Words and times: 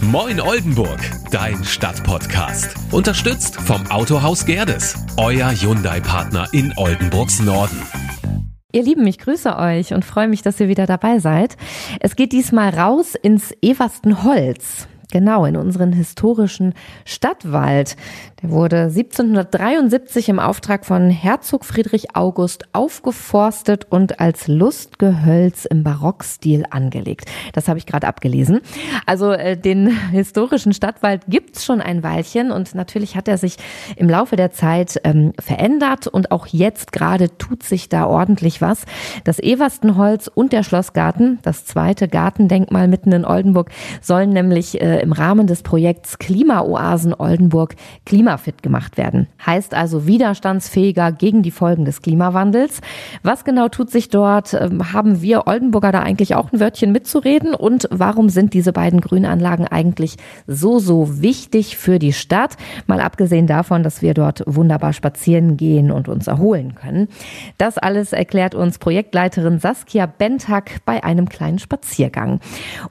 Moin 0.00 0.40
Oldenburg, 0.40 1.00
dein 1.32 1.62
Stadtpodcast. 1.64 2.76
Unterstützt 2.92 3.56
vom 3.56 3.84
Autohaus 3.90 4.46
Gerdes, 4.46 4.94
euer 5.16 5.50
Hyundai-Partner 5.50 6.48
in 6.52 6.72
Oldenburgs 6.76 7.40
Norden. 7.40 7.82
Ihr 8.72 8.84
Lieben, 8.84 9.06
ich 9.08 9.18
grüße 9.18 9.56
euch 9.56 9.92
und 9.92 10.04
freue 10.04 10.28
mich, 10.28 10.42
dass 10.42 10.60
ihr 10.60 10.68
wieder 10.68 10.86
dabei 10.86 11.18
seid. 11.18 11.56
Es 12.00 12.14
geht 12.14 12.32
diesmal 12.32 12.70
raus 12.70 13.16
ins 13.16 13.52
Everstenholz. 13.60 14.86
Genau, 15.10 15.46
in 15.46 15.56
unseren 15.56 15.92
historischen 15.92 16.74
Stadtwald. 17.04 17.96
Der 18.42 18.50
wurde 18.50 18.82
1773 18.82 20.28
im 20.28 20.38
Auftrag 20.38 20.86
von 20.86 21.10
Herzog 21.10 21.64
Friedrich 21.64 22.14
August 22.14 22.66
aufgeforstet 22.72 23.88
und 23.90 24.20
als 24.20 24.46
Lustgehölz 24.46 25.64
im 25.64 25.82
Barockstil 25.82 26.64
angelegt. 26.70 27.24
Das 27.52 27.66
habe 27.66 27.80
ich 27.80 27.86
gerade 27.86 28.06
abgelesen. 28.06 28.60
Also 29.06 29.32
äh, 29.32 29.56
den 29.56 29.88
historischen 30.12 30.72
Stadtwald 30.72 31.22
gibt's 31.26 31.64
schon 31.64 31.80
ein 31.80 32.04
Weilchen 32.04 32.52
und 32.52 32.76
natürlich 32.76 33.16
hat 33.16 33.26
er 33.26 33.38
sich 33.38 33.56
im 33.96 34.08
Laufe 34.08 34.36
der 34.36 34.52
Zeit 34.52 35.00
ähm, 35.02 35.32
verändert 35.40 36.06
und 36.06 36.30
auch 36.30 36.46
jetzt 36.46 36.92
gerade 36.92 37.36
tut 37.38 37.64
sich 37.64 37.88
da 37.88 38.06
ordentlich 38.06 38.62
was. 38.62 38.84
Das 39.24 39.40
Everstenholz 39.40 40.30
und 40.32 40.52
der 40.52 40.62
Schlossgarten, 40.62 41.40
das 41.42 41.64
zweite 41.64 42.06
Gartendenkmal 42.06 42.86
mitten 42.86 43.10
in 43.10 43.24
Oldenburg, 43.24 43.70
sollen 44.00 44.30
nämlich 44.30 44.80
äh, 44.80 45.00
im 45.00 45.10
Rahmen 45.10 45.48
des 45.48 45.64
Projekts 45.64 46.20
Klimaoasen 46.20 47.14
Oldenburg 47.14 47.74
Klima 48.06 48.27
klimafit 48.28 48.62
gemacht 48.62 48.98
werden. 48.98 49.26
Heißt 49.44 49.72
also 49.72 50.06
widerstandsfähiger 50.06 51.12
gegen 51.12 51.42
die 51.42 51.50
Folgen 51.50 51.86
des 51.86 52.02
Klimawandels. 52.02 52.82
Was 53.22 53.44
genau 53.44 53.68
tut 53.68 53.90
sich 53.90 54.10
dort? 54.10 54.52
Ähm, 54.52 54.92
haben 54.92 55.22
wir 55.22 55.46
Oldenburger 55.46 55.92
da 55.92 56.00
eigentlich 56.00 56.34
auch 56.34 56.52
ein 56.52 56.60
Wörtchen 56.60 56.92
mitzureden? 56.92 57.54
Und 57.54 57.88
warum 57.90 58.28
sind 58.28 58.52
diese 58.52 58.74
beiden 58.74 59.00
Grünanlagen 59.00 59.66
eigentlich 59.66 60.16
so, 60.46 60.78
so 60.78 61.22
wichtig 61.22 61.78
für 61.78 61.98
die 61.98 62.12
Stadt? 62.12 62.56
Mal 62.86 63.00
abgesehen 63.00 63.46
davon, 63.46 63.82
dass 63.82 64.02
wir 64.02 64.12
dort 64.12 64.42
wunderbar 64.46 64.92
spazieren 64.92 65.56
gehen 65.56 65.90
und 65.90 66.08
uns 66.08 66.26
erholen 66.26 66.74
können. 66.74 67.08
Das 67.56 67.78
alles 67.78 68.12
erklärt 68.12 68.54
uns 68.54 68.78
Projektleiterin 68.78 69.58
Saskia 69.58 70.04
Bentag 70.04 70.84
bei 70.84 71.02
einem 71.02 71.30
kleinen 71.30 71.58
Spaziergang. 71.58 72.40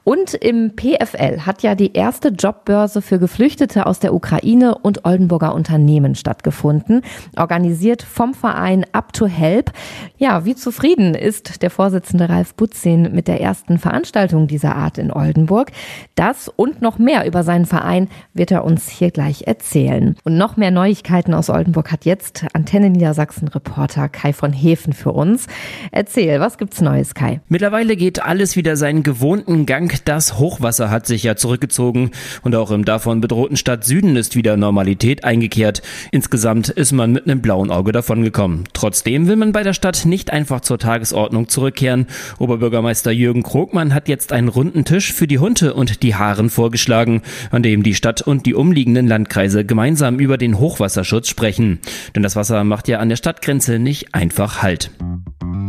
Und 0.02 0.34
im 0.34 0.72
PFL 0.74 1.42
hat 1.46 1.62
ja 1.62 1.76
die 1.76 1.92
erste 1.92 2.30
Jobbörse 2.30 3.02
für 3.02 3.20
Geflüchtete 3.20 3.86
aus 3.86 4.00
der 4.00 4.12
Ukraine 4.14 4.76
und 4.78 5.04
Oldenburg 5.04 5.27
Oldenburger 5.28 5.54
Unternehmen 5.54 6.14
stattgefunden, 6.14 7.02
organisiert 7.36 8.02
vom 8.02 8.32
Verein 8.32 8.86
Up 8.92 9.12
to 9.12 9.26
Help. 9.26 9.72
Ja, 10.16 10.46
wie 10.46 10.54
zufrieden 10.54 11.14
ist 11.14 11.60
der 11.60 11.68
Vorsitzende 11.70 12.30
Ralf 12.30 12.54
Butzin 12.54 13.14
mit 13.14 13.28
der 13.28 13.42
ersten 13.42 13.78
Veranstaltung 13.78 14.46
dieser 14.46 14.74
Art 14.74 14.96
in 14.96 15.12
Oldenburg? 15.12 15.70
Das 16.14 16.48
und 16.48 16.80
noch 16.80 16.98
mehr 16.98 17.26
über 17.26 17.42
seinen 17.42 17.66
Verein 17.66 18.08
wird 18.32 18.50
er 18.50 18.64
uns 18.64 18.88
hier 18.88 19.10
gleich 19.10 19.42
erzählen. 19.46 20.16
Und 20.24 20.38
noch 20.38 20.56
mehr 20.56 20.70
Neuigkeiten 20.70 21.34
aus 21.34 21.50
Oldenburg 21.50 21.92
hat 21.92 22.06
jetzt 22.06 22.46
Antenne 22.54 22.88
Niedersachsen 22.88 23.48
Reporter 23.48 24.08
Kai 24.08 24.32
von 24.32 24.54
Hefen 24.54 24.94
für 24.94 25.12
uns. 25.12 25.46
Erzähl, 25.92 26.40
was 26.40 26.56
gibt's 26.56 26.80
Neues, 26.80 27.14
Kai? 27.14 27.42
Mittlerweile 27.48 27.96
geht 27.96 28.22
alles 28.22 28.56
wieder 28.56 28.76
seinen 28.76 29.02
gewohnten 29.02 29.66
Gang. 29.66 29.94
Das 30.06 30.38
Hochwasser 30.38 30.88
hat 30.90 31.06
sich 31.06 31.22
ja 31.22 31.36
zurückgezogen 31.36 32.12
und 32.42 32.54
auch 32.54 32.70
im 32.70 32.86
davon 32.86 33.20
bedrohten 33.20 33.58
Stadt 33.58 33.84
Süden 33.84 34.16
ist 34.16 34.34
wieder 34.34 34.56
Normalität 34.56 35.17
Normalität 35.18 35.24
eingekehrt. 35.24 35.82
Insgesamt 36.10 36.68
ist 36.68 36.92
man 36.92 37.12
mit 37.12 37.26
einem 37.26 37.40
blauen 37.40 37.70
Auge 37.70 37.92
davongekommen. 37.92 38.64
Trotzdem 38.72 39.26
will 39.26 39.36
man 39.36 39.52
bei 39.52 39.62
der 39.62 39.72
Stadt 39.72 40.04
nicht 40.04 40.32
einfach 40.32 40.60
zur 40.60 40.78
Tagesordnung 40.78 41.48
zurückkehren. 41.48 42.06
Oberbürgermeister 42.38 43.10
Jürgen 43.10 43.42
Krogmann 43.42 43.94
hat 43.94 44.08
jetzt 44.08 44.32
einen 44.32 44.48
runden 44.48 44.84
Tisch 44.84 45.12
für 45.12 45.26
die 45.26 45.38
Hunde 45.38 45.74
und 45.74 46.02
die 46.02 46.14
Haaren 46.14 46.50
vorgeschlagen, 46.50 47.22
an 47.50 47.62
dem 47.62 47.82
die 47.82 47.94
Stadt 47.94 48.22
und 48.22 48.46
die 48.46 48.54
umliegenden 48.54 49.06
Landkreise 49.06 49.64
gemeinsam 49.64 50.18
über 50.18 50.38
den 50.38 50.58
Hochwasserschutz 50.58 51.28
sprechen. 51.28 51.80
Denn 52.14 52.22
das 52.22 52.36
Wasser 52.36 52.64
macht 52.64 52.88
ja 52.88 52.98
an 52.98 53.08
der 53.08 53.16
Stadtgrenze 53.16 53.78
nicht 53.78 54.14
einfach 54.14 54.62
Halt. 54.62 54.90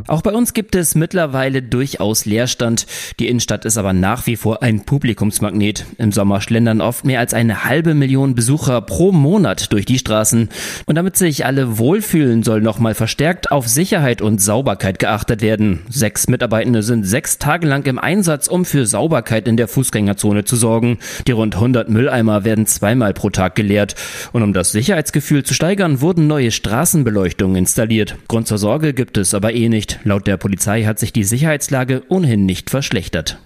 Auch 0.07 0.21
bei 0.21 0.31
uns 0.31 0.53
gibt 0.53 0.75
es 0.75 0.95
mittlerweile 0.95 1.61
durchaus 1.61 2.25
Leerstand. 2.25 2.85
Die 3.19 3.27
Innenstadt 3.27 3.65
ist 3.65 3.77
aber 3.77 3.93
nach 3.93 4.27
wie 4.27 4.35
vor 4.35 4.63
ein 4.63 4.85
Publikumsmagnet. 4.85 5.85
Im 5.97 6.11
Sommer 6.11 6.41
schlendern 6.41 6.81
oft 6.81 7.05
mehr 7.05 7.19
als 7.19 7.33
eine 7.33 7.65
halbe 7.65 7.93
Million 7.93 8.35
Besucher 8.35 8.81
pro 8.81 9.11
Monat 9.11 9.71
durch 9.73 9.85
die 9.85 9.99
Straßen. 9.99 10.49
Und 10.85 10.95
damit 10.95 11.17
sich 11.17 11.45
alle 11.45 11.77
wohlfühlen, 11.77 12.43
soll 12.43 12.61
nochmal 12.61 12.95
verstärkt 12.95 13.51
auf 13.51 13.67
Sicherheit 13.67 14.21
und 14.21 14.41
Sauberkeit 14.41 14.99
geachtet 14.99 15.41
werden. 15.41 15.81
Sechs 15.89 16.27
Mitarbeitende 16.27 16.83
sind 16.83 17.05
sechs 17.05 17.37
Tage 17.37 17.67
lang 17.67 17.85
im 17.85 17.99
Einsatz, 17.99 18.47
um 18.47 18.65
für 18.65 18.85
Sauberkeit 18.85 19.47
in 19.47 19.57
der 19.57 19.67
Fußgängerzone 19.67 20.45
zu 20.45 20.55
sorgen. 20.55 20.99
Die 21.27 21.31
rund 21.31 21.55
100 21.55 21.89
Mülleimer 21.89 22.43
werden 22.43 22.65
zweimal 22.67 23.13
pro 23.13 23.29
Tag 23.29 23.55
geleert. 23.55 23.95
Und 24.31 24.43
um 24.43 24.53
das 24.53 24.71
Sicherheitsgefühl 24.71 25.43
zu 25.43 25.53
steigern, 25.53 26.01
wurden 26.01 26.27
neue 26.27 26.51
Straßenbeleuchtungen 26.51 27.55
installiert. 27.55 28.15
Grund 28.27 28.47
zur 28.47 28.57
Sorge 28.57 28.93
gibt 28.93 29.17
es 29.17 29.33
aber 29.33 29.53
eh 29.53 29.69
nicht. 29.69 29.88
Laut 30.03 30.27
der 30.27 30.37
Polizei 30.37 30.83
hat 30.83 30.99
sich 30.99 31.13
die 31.13 31.23
Sicherheitslage 31.23 32.03
ohnehin 32.09 32.45
nicht 32.45 32.69
verschlechtert. 32.69 33.39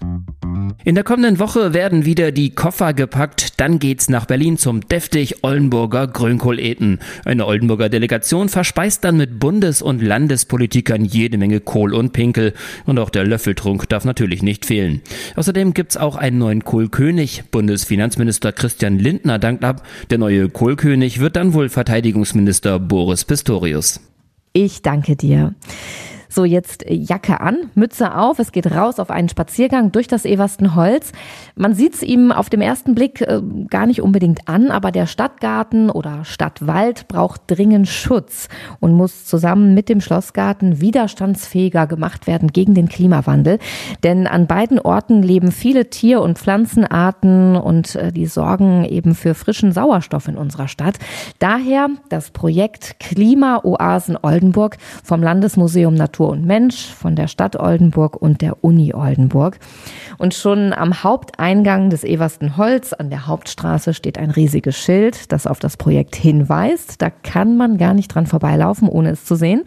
In 0.86 0.94
der 0.94 1.04
kommenden 1.04 1.38
Woche 1.38 1.72
werden 1.72 2.04
wieder 2.04 2.30
die 2.30 2.50
Koffer 2.50 2.92
gepackt, 2.92 3.58
dann 3.58 3.78
geht's 3.78 4.10
nach 4.10 4.26
Berlin 4.26 4.58
zum 4.58 4.86
deftig 4.86 5.42
Oldenburger 5.42 6.06
Grünkohl-Eten. 6.06 6.98
Eine 7.24 7.46
Oldenburger 7.46 7.88
Delegation 7.88 8.50
verspeist 8.50 9.02
dann 9.02 9.16
mit 9.16 9.40
Bundes- 9.40 9.80
und 9.80 10.02
Landespolitikern 10.02 11.04
jede 11.04 11.38
Menge 11.38 11.60
Kohl 11.60 11.94
und 11.94 12.12
Pinkel. 12.12 12.52
Und 12.84 12.98
auch 12.98 13.08
der 13.08 13.24
Löffeltrunk 13.24 13.88
darf 13.88 14.04
natürlich 14.04 14.42
nicht 14.42 14.66
fehlen. 14.66 15.00
Außerdem 15.36 15.72
gibt's 15.72 15.96
auch 15.96 16.16
einen 16.16 16.36
neuen 16.36 16.64
Kohlkönig. 16.64 17.44
Bundesfinanzminister 17.50 18.52
Christian 18.52 18.98
Lindner 18.98 19.38
dankt 19.38 19.64
ab. 19.64 19.86
Der 20.10 20.18
neue 20.18 20.50
Kohlkönig 20.50 21.18
wird 21.18 21.36
dann 21.36 21.54
wohl 21.54 21.70
Verteidigungsminister 21.70 22.78
Boris 22.78 23.24
Pistorius. 23.24 24.00
Ich 24.52 24.82
danke 24.82 25.16
dir. 25.16 25.54
So, 26.34 26.44
jetzt 26.44 26.84
Jacke 26.88 27.40
an, 27.40 27.70
Mütze 27.76 28.16
auf, 28.16 28.40
es 28.40 28.50
geht 28.50 28.68
raus 28.72 28.98
auf 28.98 29.12
einen 29.12 29.28
Spaziergang 29.28 29.92
durch 29.92 30.08
das 30.08 30.24
Everstenholz. 30.24 31.12
Man 31.54 31.74
sieht 31.74 31.94
es 31.94 32.02
ihm 32.02 32.32
auf 32.32 32.50
dem 32.50 32.60
ersten 32.60 32.96
Blick 32.96 33.20
äh, 33.20 33.40
gar 33.70 33.86
nicht 33.86 34.02
unbedingt 34.02 34.48
an, 34.48 34.72
aber 34.72 34.90
der 34.90 35.06
Stadtgarten 35.06 35.90
oder 35.90 36.24
Stadtwald 36.24 37.06
braucht 37.06 37.42
dringend 37.46 37.86
Schutz 37.86 38.48
und 38.80 38.94
muss 38.94 39.26
zusammen 39.26 39.74
mit 39.74 39.88
dem 39.88 40.00
Schlossgarten 40.00 40.80
widerstandsfähiger 40.80 41.86
gemacht 41.86 42.26
werden 42.26 42.48
gegen 42.48 42.74
den 42.74 42.88
Klimawandel. 42.88 43.60
Denn 44.02 44.26
an 44.26 44.48
beiden 44.48 44.80
Orten 44.80 45.22
leben 45.22 45.52
viele 45.52 45.88
Tier- 45.88 46.20
und 46.20 46.36
Pflanzenarten 46.36 47.54
und 47.54 47.94
äh, 47.94 48.10
die 48.10 48.26
sorgen 48.26 48.84
eben 48.84 49.14
für 49.14 49.34
frischen 49.34 49.70
Sauerstoff 49.70 50.26
in 50.26 50.36
unserer 50.36 50.66
Stadt. 50.66 50.98
Daher 51.38 51.90
das 52.08 52.32
Projekt 52.32 52.98
Klimaoasen 52.98 54.18
Oldenburg 54.20 54.78
vom 55.04 55.22
Landesmuseum 55.22 55.94
Natur 55.94 56.23
Natur 56.24 56.28
und 56.30 56.44
Mensch 56.44 56.86
von 56.86 57.16
der 57.16 57.28
Stadt 57.28 57.56
Oldenburg 57.56 58.16
und 58.20 58.40
der 58.40 58.62
Uni 58.64 58.94
Oldenburg. 58.94 59.58
Und 60.18 60.34
schon 60.34 60.72
am 60.72 61.02
Haupteingang 61.02 61.90
des 61.90 62.04
Eversten 62.04 62.56
Holz 62.56 62.92
an 62.92 63.10
der 63.10 63.26
Hauptstraße 63.26 63.94
steht 63.94 64.18
ein 64.18 64.30
riesiges 64.30 64.76
Schild, 64.76 65.32
das 65.32 65.46
auf 65.46 65.58
das 65.58 65.76
Projekt 65.76 66.16
hinweist. 66.16 67.02
Da 67.02 67.10
kann 67.10 67.56
man 67.56 67.78
gar 67.78 67.94
nicht 67.94 68.08
dran 68.08 68.26
vorbeilaufen, 68.26 68.88
ohne 68.88 69.10
es 69.10 69.24
zu 69.24 69.34
sehen. 69.34 69.64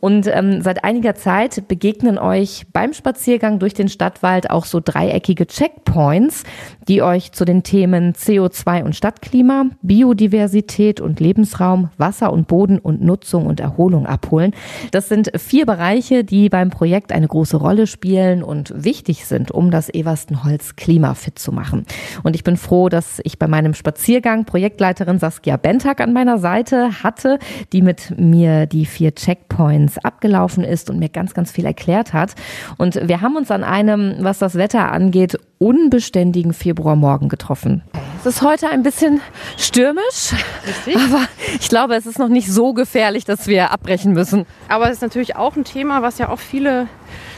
Und 0.00 0.26
ähm, 0.26 0.62
seit 0.62 0.84
einiger 0.84 1.14
Zeit 1.14 1.68
begegnen 1.68 2.18
euch 2.18 2.66
beim 2.72 2.92
Spaziergang 2.92 3.58
durch 3.58 3.74
den 3.74 3.88
Stadtwald 3.88 4.50
auch 4.50 4.64
so 4.64 4.80
dreieckige 4.82 5.46
Checkpoints, 5.46 6.44
die 6.88 7.02
euch 7.02 7.32
zu 7.32 7.44
den 7.44 7.62
Themen 7.62 8.12
CO2 8.12 8.84
und 8.84 8.96
Stadtklima, 8.96 9.66
Biodiversität 9.82 11.00
und 11.00 11.20
Lebensraum, 11.20 11.90
Wasser 11.98 12.32
und 12.32 12.48
Boden 12.48 12.78
und 12.78 13.02
Nutzung 13.02 13.46
und 13.46 13.60
Erholung 13.60 14.06
abholen. 14.06 14.52
Das 14.90 15.08
sind 15.08 15.30
vier 15.36 15.66
Bereiche, 15.66 16.24
die 16.24 16.48
beim 16.48 16.70
Projekt 16.70 17.12
eine 17.12 17.28
große 17.28 17.56
Rolle 17.56 17.86
spielen 17.86 18.42
und 18.42 18.72
wichtig 18.76 19.26
sind, 19.26 19.50
um 19.50 19.70
das 19.70 19.92
Everstenholz 19.92 20.76
klimafit 20.76 21.38
zu 21.38 21.52
machen. 21.52 21.84
Und 22.22 22.34
ich 22.34 22.44
bin 22.44 22.56
froh, 22.56 22.88
dass 22.88 23.20
ich 23.24 23.38
bei 23.38 23.46
meinem 23.46 23.74
Spaziergang 23.74 24.44
Projektleiterin 24.44 25.18
Saskia 25.18 25.56
Bentag 25.56 26.00
an 26.00 26.12
meiner 26.12 26.38
Seite 26.38 27.02
hatte, 27.02 27.38
die 27.72 27.82
mit 27.82 28.14
mir 28.18 28.66
die 28.66 28.86
vier 28.86 29.14
Checkpoints 29.14 29.98
abgelaufen 29.98 30.64
ist 30.64 30.90
und 30.90 30.98
mir 30.98 31.08
ganz, 31.08 31.34
ganz 31.34 31.50
viel 31.50 31.66
erklärt 31.66 32.12
hat. 32.12 32.34
Und 32.78 33.08
wir 33.08 33.20
haben 33.20 33.36
uns 33.36 33.50
an 33.50 33.64
einem, 33.64 34.16
was 34.20 34.38
das 34.38 34.54
Wetter 34.54 34.92
angeht, 34.92 35.38
unbeständigen 35.58 36.54
Februarmorgen 36.70 37.28
getroffen. 37.28 37.82
Es 38.20 38.26
ist 38.26 38.42
heute 38.42 38.68
ein 38.68 38.84
bisschen 38.84 39.20
stürmisch, 39.56 40.34
Richtig. 40.64 40.96
aber 40.96 41.22
ich 41.58 41.68
glaube, 41.68 41.96
es 41.96 42.06
ist 42.06 42.20
noch 42.20 42.28
nicht 42.28 42.52
so 42.52 42.74
gefährlich, 42.74 43.24
dass 43.24 43.48
wir 43.48 43.72
abbrechen 43.72 44.12
müssen. 44.12 44.46
Aber 44.68 44.86
es 44.86 44.92
ist 44.92 45.02
natürlich 45.02 45.34
auch 45.34 45.56
ein 45.56 45.64
Thema, 45.64 46.02
was 46.02 46.18
ja 46.18 46.28
auch 46.28 46.38
viele 46.38 46.86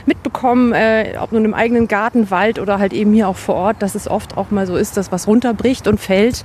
mitbekommen, 0.04 0.74
äh, 0.74 1.14
ob 1.18 1.32
nun 1.32 1.46
im 1.46 1.54
eigenen 1.54 1.88
Garten, 1.88 2.30
Wald 2.30 2.58
oder 2.58 2.78
halt 2.78 2.92
eben 2.92 3.14
hier 3.14 3.26
auch 3.26 3.36
vor 3.36 3.54
Ort, 3.54 3.80
dass 3.80 3.94
es 3.94 4.06
oft 4.06 4.36
auch 4.36 4.50
mal 4.50 4.66
so 4.66 4.76
ist, 4.76 4.98
dass 4.98 5.10
was 5.10 5.26
runterbricht 5.26 5.88
und 5.88 5.98
fällt. 5.98 6.44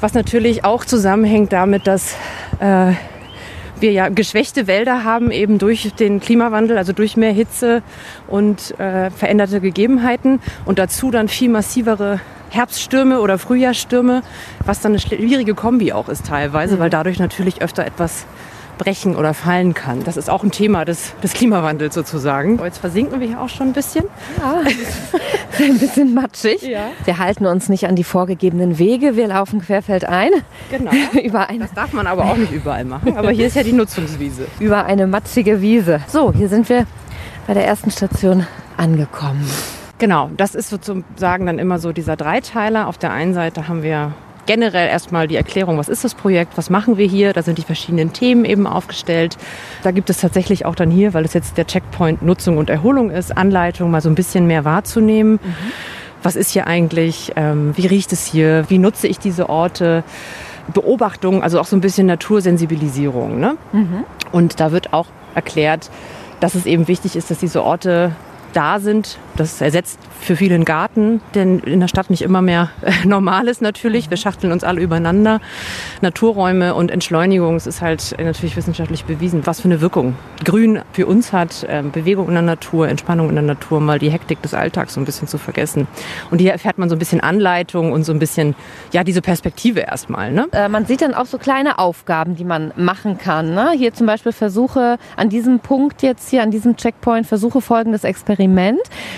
Was 0.00 0.14
natürlich 0.14 0.64
auch 0.64 0.84
zusammenhängt 0.84 1.52
damit, 1.52 1.86
dass 1.86 2.16
äh, 2.58 2.94
wir 3.80 3.92
ja 3.92 4.08
geschwächte 4.08 4.66
Wälder 4.66 5.04
haben, 5.04 5.30
eben 5.30 5.58
durch 5.58 5.92
den 5.94 6.20
Klimawandel, 6.20 6.78
also 6.78 6.92
durch 6.92 7.16
mehr 7.16 7.32
Hitze 7.32 7.82
und 8.26 8.78
äh, 8.78 9.10
veränderte 9.10 9.60
Gegebenheiten 9.60 10.40
und 10.64 10.78
dazu 10.78 11.10
dann 11.10 11.28
viel 11.28 11.48
massivere 11.48 12.20
Herbststürme 12.50 13.20
oder 13.20 13.38
Frühjahrsstürme, 13.38 14.22
was 14.64 14.80
dann 14.80 14.92
eine 14.92 14.98
schwierige 14.98 15.54
Kombi 15.54 15.92
auch 15.92 16.08
ist 16.08 16.26
teilweise, 16.26 16.78
weil 16.78 16.90
dadurch 16.90 17.18
natürlich 17.18 17.62
öfter 17.62 17.86
etwas 17.86 18.26
brechen 18.80 19.14
oder 19.14 19.34
fallen 19.34 19.74
kann. 19.74 20.02
Das 20.04 20.16
ist 20.16 20.30
auch 20.30 20.42
ein 20.42 20.50
Thema 20.50 20.84
des, 20.86 21.12
des 21.22 21.34
Klimawandels 21.34 21.94
sozusagen. 21.94 22.58
Jetzt 22.64 22.78
versinken 22.78 23.20
wir 23.20 23.28
hier 23.28 23.40
auch 23.40 23.48
schon 23.50 23.68
ein 23.68 23.72
bisschen. 23.74 24.06
Ja, 24.38 24.62
ein 25.64 25.78
bisschen 25.78 26.14
matschig. 26.14 26.62
Ja. 26.62 26.90
Wir 27.04 27.18
halten 27.18 27.44
uns 27.46 27.68
nicht 27.68 27.86
an 27.86 27.94
die 27.94 28.04
vorgegebenen 28.04 28.78
Wege, 28.78 29.16
wir 29.16 29.28
laufen 29.28 29.60
querfeldein 29.60 30.30
Genau. 30.70 30.90
über 31.22 31.48
eine, 31.50 31.60
Das 31.60 31.74
darf 31.74 31.92
man 31.92 32.06
aber 32.06 32.24
auch 32.24 32.36
nicht 32.36 32.52
überall 32.52 32.84
machen. 32.86 33.16
Aber 33.18 33.30
hier 33.30 33.46
ist 33.46 33.56
ja 33.56 33.62
die 33.62 33.72
Nutzungswiese. 33.74 34.46
über 34.58 34.86
eine 34.86 35.06
matschige 35.06 35.60
Wiese. 35.60 36.00
So, 36.08 36.32
hier 36.32 36.48
sind 36.48 36.68
wir 36.70 36.86
bei 37.46 37.52
der 37.54 37.66
ersten 37.66 37.90
Station 37.90 38.46
angekommen. 38.78 39.46
Genau, 39.98 40.30
das 40.38 40.54
ist 40.54 40.70
sozusagen 40.70 41.44
dann 41.44 41.58
immer 41.58 41.78
so 41.78 41.92
dieser 41.92 42.16
Dreiteiler. 42.16 42.88
Auf 42.88 42.96
der 42.96 43.12
einen 43.12 43.34
Seite 43.34 43.68
haben 43.68 43.82
wir 43.82 44.12
generell 44.50 44.88
erstmal 44.88 45.28
die 45.28 45.36
Erklärung, 45.36 45.78
was 45.78 45.88
ist 45.88 46.02
das 46.02 46.16
Projekt, 46.16 46.58
was 46.58 46.70
machen 46.70 46.96
wir 46.96 47.06
hier. 47.06 47.32
Da 47.32 47.44
sind 47.44 47.56
die 47.56 47.62
verschiedenen 47.62 48.12
Themen 48.12 48.44
eben 48.44 48.66
aufgestellt. 48.66 49.38
Da 49.84 49.92
gibt 49.92 50.10
es 50.10 50.16
tatsächlich 50.18 50.66
auch 50.66 50.74
dann 50.74 50.90
hier, 50.90 51.14
weil 51.14 51.24
es 51.24 51.34
jetzt 51.34 51.56
der 51.56 51.68
Checkpoint 51.68 52.22
Nutzung 52.22 52.58
und 52.58 52.68
Erholung 52.68 53.12
ist, 53.12 53.36
Anleitung, 53.36 53.92
mal 53.92 54.00
so 54.00 54.08
ein 54.08 54.16
bisschen 54.16 54.48
mehr 54.48 54.64
wahrzunehmen. 54.64 55.38
Was 56.24 56.34
ist 56.34 56.50
hier 56.50 56.66
eigentlich? 56.66 57.30
Ähm, 57.36 57.74
wie 57.76 57.86
riecht 57.86 58.12
es 58.12 58.26
hier? 58.26 58.64
Wie 58.66 58.78
nutze 58.78 59.06
ich 59.06 59.20
diese 59.20 59.48
Orte? 59.48 60.02
Beobachtung, 60.74 61.44
also 61.44 61.60
auch 61.60 61.64
so 61.64 61.76
ein 61.76 61.80
bisschen 61.80 62.08
Natursensibilisierung. 62.08 63.38
Ne? 63.38 63.56
Und 64.32 64.58
da 64.58 64.72
wird 64.72 64.92
auch 64.92 65.06
erklärt, 65.36 65.90
dass 66.40 66.56
es 66.56 66.66
eben 66.66 66.88
wichtig 66.88 67.14
ist, 67.14 67.30
dass 67.30 67.38
diese 67.38 67.62
Orte 67.62 68.16
da 68.52 68.80
sind. 68.80 69.18
Das 69.36 69.60
ersetzt 69.60 69.98
für 70.20 70.36
viele 70.36 70.54
einen 70.54 70.64
Garten, 70.64 71.20
denn 71.34 71.60
in 71.60 71.80
der 71.80 71.88
Stadt 71.88 72.10
nicht 72.10 72.22
immer 72.22 72.42
mehr 72.42 72.70
normal 73.04 73.48
ist 73.48 73.62
natürlich. 73.62 74.10
Wir 74.10 74.16
schachteln 74.16 74.52
uns 74.52 74.64
alle 74.64 74.80
übereinander. 74.80 75.40
Naturräume 76.02 76.74
und 76.74 76.90
Entschleunigung, 76.90 77.56
es 77.56 77.66
ist 77.66 77.80
halt 77.80 78.14
natürlich 78.18 78.56
wissenschaftlich 78.56 79.04
bewiesen, 79.04 79.46
was 79.46 79.60
für 79.60 79.68
eine 79.68 79.80
Wirkung 79.80 80.16
Grün 80.44 80.80
für 80.92 81.06
uns 81.06 81.32
hat. 81.32 81.66
Ähm, 81.68 81.90
Bewegung 81.90 82.28
in 82.28 82.34
der 82.34 82.42
Natur, 82.42 82.88
Entspannung 82.88 83.28
in 83.28 83.34
der 83.34 83.44
Natur, 83.44 83.80
mal 83.80 83.98
die 83.98 84.10
Hektik 84.10 84.42
des 84.42 84.54
Alltags 84.54 84.94
so 84.94 85.00
ein 85.00 85.04
bisschen 85.04 85.28
zu 85.28 85.38
vergessen. 85.38 85.86
Und 86.30 86.40
hier 86.40 86.52
erfährt 86.52 86.78
man 86.78 86.88
so 86.88 86.96
ein 86.96 86.98
bisschen 86.98 87.20
Anleitung 87.20 87.92
und 87.92 88.04
so 88.04 88.12
ein 88.12 88.18
bisschen, 88.18 88.54
ja, 88.92 89.04
diese 89.04 89.22
Perspektive 89.22 89.80
erstmal. 89.80 90.32
Ne? 90.32 90.48
Äh, 90.52 90.68
man 90.68 90.86
sieht 90.86 91.02
dann 91.02 91.14
auch 91.14 91.26
so 91.26 91.38
kleine 91.38 91.78
Aufgaben, 91.78 92.36
die 92.36 92.44
man 92.44 92.72
machen 92.76 93.18
kann. 93.18 93.54
Ne? 93.54 93.72
Hier 93.76 93.94
zum 93.94 94.06
Beispiel 94.06 94.32
versuche 94.32 94.98
an 95.16 95.28
diesem 95.28 95.60
Punkt 95.60 96.02
jetzt 96.02 96.28
hier, 96.28 96.42
an 96.42 96.50
diesem 96.50 96.76
Checkpoint, 96.76 97.26
versuche 97.26 97.60
folgendes 97.60 98.04
Experiment. 98.04 98.39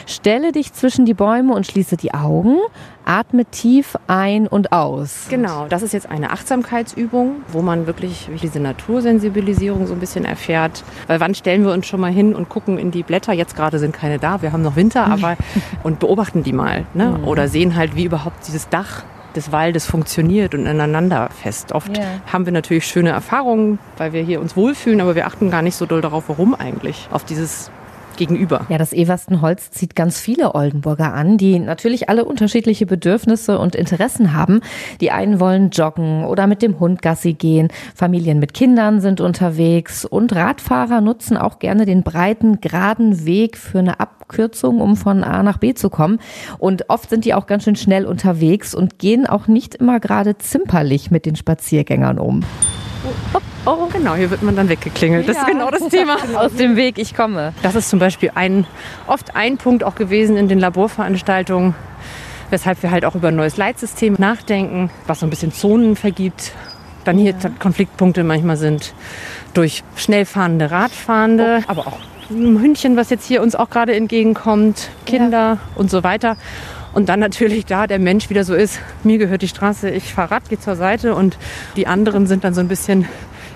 Stelle 0.07 0.53
dich 0.53 0.73
zwischen 0.73 1.05
die 1.05 1.15
Bäume 1.15 1.55
und 1.55 1.67
schließe 1.67 1.97
die 1.97 2.15
Augen. 2.15 2.59
Atme 3.05 3.45
tief 3.47 3.97
ein 4.07 4.47
und 4.47 4.71
aus. 4.73 5.27
Genau, 5.29 5.67
das 5.69 5.83
ist 5.83 5.93
jetzt 5.93 6.09
eine 6.09 6.31
Achtsamkeitsübung, 6.31 7.43
wo 7.49 7.61
man 7.61 7.87
wirklich 7.87 8.29
diese 8.43 8.61
Natursensibilisierung 8.61 9.87
so 9.87 9.93
ein 9.95 9.99
bisschen 10.01 10.25
erfährt. 10.25 10.85
Weil 11.09 11.19
wann 11.21 11.35
stellen 11.35 11.65
wir 11.65 11.73
uns 11.73 11.87
schon 11.87 12.01
mal 12.01 12.13
hin 12.13 12.35
und 12.35 12.49
gucken 12.49 12.79
in 12.79 12.91
die 12.91 13.03
Blätter? 13.03 13.33
Jetzt 13.33 13.57
gerade 13.57 13.79
sind 13.79 13.93
keine 13.93 14.19
da, 14.19 14.41
wir 14.43 14.53
haben 14.53 14.63
noch 14.63 14.77
Winter, 14.77 15.07
aber 15.07 15.37
und 15.83 15.99
beobachten 15.99 16.43
die 16.45 16.53
mal. 16.53 16.85
Ne? 16.95 17.19
Oder 17.25 17.49
sehen 17.49 17.75
halt, 17.77 17.97
wie 17.97 18.05
überhaupt 18.05 18.47
dieses 18.47 18.69
Dach 18.69 19.03
des 19.35 19.51
Waldes 19.51 19.87
funktioniert 19.87 20.55
und 20.55 20.67
ineinander 20.67 21.29
fest. 21.31 21.73
Oft 21.73 21.97
Ja. 21.97 22.05
haben 22.31 22.45
wir 22.45 22.53
natürlich 22.53 22.87
schöne 22.87 23.11
Erfahrungen, 23.11 23.79
weil 23.97 24.13
wir 24.13 24.23
hier 24.23 24.41
uns 24.41 24.57
wohlfühlen, 24.57 25.01
aber 25.01 25.15
wir 25.15 25.27
achten 25.27 25.51
gar 25.51 25.63
nicht 25.63 25.75
so 25.75 25.87
doll 25.87 26.03
darauf, 26.03 26.25
warum 26.29 26.55
eigentlich, 26.55 27.09
auf 27.11 27.25
dieses 27.25 27.71
Gegenüber. 28.17 28.67
Ja, 28.69 28.79
das 28.79 28.93
Everstenholz 28.93 29.70
zieht 29.70 29.97
ganz 29.97 30.20
viele 30.20 30.55
Oldenburger 30.55 31.12
an, 31.12 31.38
die 31.38 31.59
natürlich 31.59 32.09
alle 32.09 32.25
unterschiedliche 32.25 32.87
Bedürfnisse 32.87 33.59
und 33.59 33.75
Interessen 33.75 34.35
haben. 34.35 34.61
Die 35.00 35.11
einen 35.11 35.41
wollen 35.41 35.70
joggen 35.70 36.25
oder 36.25 36.47
mit 36.47 36.62
dem 36.62 36.81
Hund 36.81 37.03
Gassi 37.03 37.35
gehen. 37.35 37.69
Familien 37.94 38.38
mit 38.38 38.55
Kindern 38.55 39.00
sind 39.00 39.20
unterwegs 39.20 40.05
und 40.05 40.35
Radfahrer 40.35 41.00
nutzen 41.00 41.37
auch 41.37 41.59
gerne 41.59 41.87
den 41.87 42.03
breiten, 42.03 42.61
geraden 42.61 43.25
Weg 43.25 43.56
für 43.56 43.79
eine 43.79 44.00
Abkürzung, 44.00 44.81
um 44.81 44.97
von 44.97 45.25
A 45.25 45.43
nach 45.43 45.59
B 45.59 45.75
zu 45.75 45.91
kommen. 45.91 46.19
Und 46.59 46.88
oft 46.91 47.11
sind 47.11 47.25
die 47.25 47.35
auch 47.35 47.47
ganz 47.47 47.64
schön 47.64 47.76
schnell 47.76 48.06
unterwegs 48.06 48.75
und 48.75 48.99
gehen 48.99 49.26
auch 49.26 49.47
nicht 49.47 49.75
immer 49.75 50.00
gerade 50.00 50.38
zimperlich 50.38 51.11
mit 51.11 51.26
den 51.26 51.37
Spaziergängern 51.37 52.19
um. 52.19 52.43
Oh, 53.64 53.87
genau, 53.93 54.14
hier 54.14 54.29
wird 54.31 54.43
man 54.43 54.56
dann 54.56 54.69
weggeklingelt. 54.69 55.29
Das 55.29 55.37
ist 55.37 55.47
genau 55.47 55.70
das 55.70 55.87
Thema. 55.88 56.17
Aus 56.35 56.53
dem 56.55 56.75
Weg, 56.75 56.99
ich 56.99 57.14
komme. 57.14 57.53
Das 57.62 57.76
ist 57.76 57.91
zum 57.91 58.00
Beispiel 58.00 58.32
ein, 58.35 58.67
oft 59.06 59.37
ein 59.37 59.56
Punkt 59.56 59.85
auch 59.85 59.94
gewesen 59.94 60.37
in 60.37 60.49
den 60.49 60.59
Laborveranstaltungen, 60.59 61.76
weshalb 62.50 62.82
wir 62.82 62.91
halt 62.91 63.05
auch 63.05 63.14
über 63.14 63.29
ein 63.29 63.37
neues 63.37 63.56
Leitsystem 63.56 64.17
nachdenken, 64.19 64.91
was 65.06 65.20
so 65.20 65.26
ein 65.26 65.31
bisschen 65.31 65.53
Zonen 65.53 65.94
vergibt. 65.94 66.53
Dann 67.05 67.19
hier 67.19 67.35
Konfliktpunkte 67.61 68.25
manchmal 68.25 68.56
sind 68.56 68.94
durch 69.55 69.85
schnell 69.94 70.25
fahrende 70.25 70.73
Radfahrende, 70.73 71.62
aber 71.69 71.87
auch 71.87 71.99
ein 72.31 72.61
Hündchen, 72.61 72.97
was 72.97 73.11
jetzt 73.11 73.26
hier 73.26 73.43
uns 73.43 73.55
auch 73.55 73.70
gerade 73.70 73.94
entgegenkommt, 73.94 74.91
Kinder 75.06 75.59
und 75.76 75.88
so 75.88 76.03
weiter. 76.03 76.37
Und 76.94 77.09
dann 77.09 77.20
natürlich 77.20 77.64
da 77.64 77.87
der 77.87 77.99
Mensch 77.99 78.29
wieder 78.29 78.44
so 78.44 78.55
ist, 78.55 78.81
mir 79.03 79.19
gehört 79.19 79.43
die 79.43 79.49
Straße, 79.49 79.88
ich 79.91 80.12
fahre 80.12 80.32
Rad, 80.32 80.49
gehe 80.49 80.59
zur 80.59 80.76
Seite 80.76 81.14
und 81.14 81.38
die 81.76 81.87
anderen 81.87 82.26
sind 82.26 82.44
dann 82.44 82.55
so 82.55 82.61
ein 82.61 82.69
bisschen, 82.69 83.06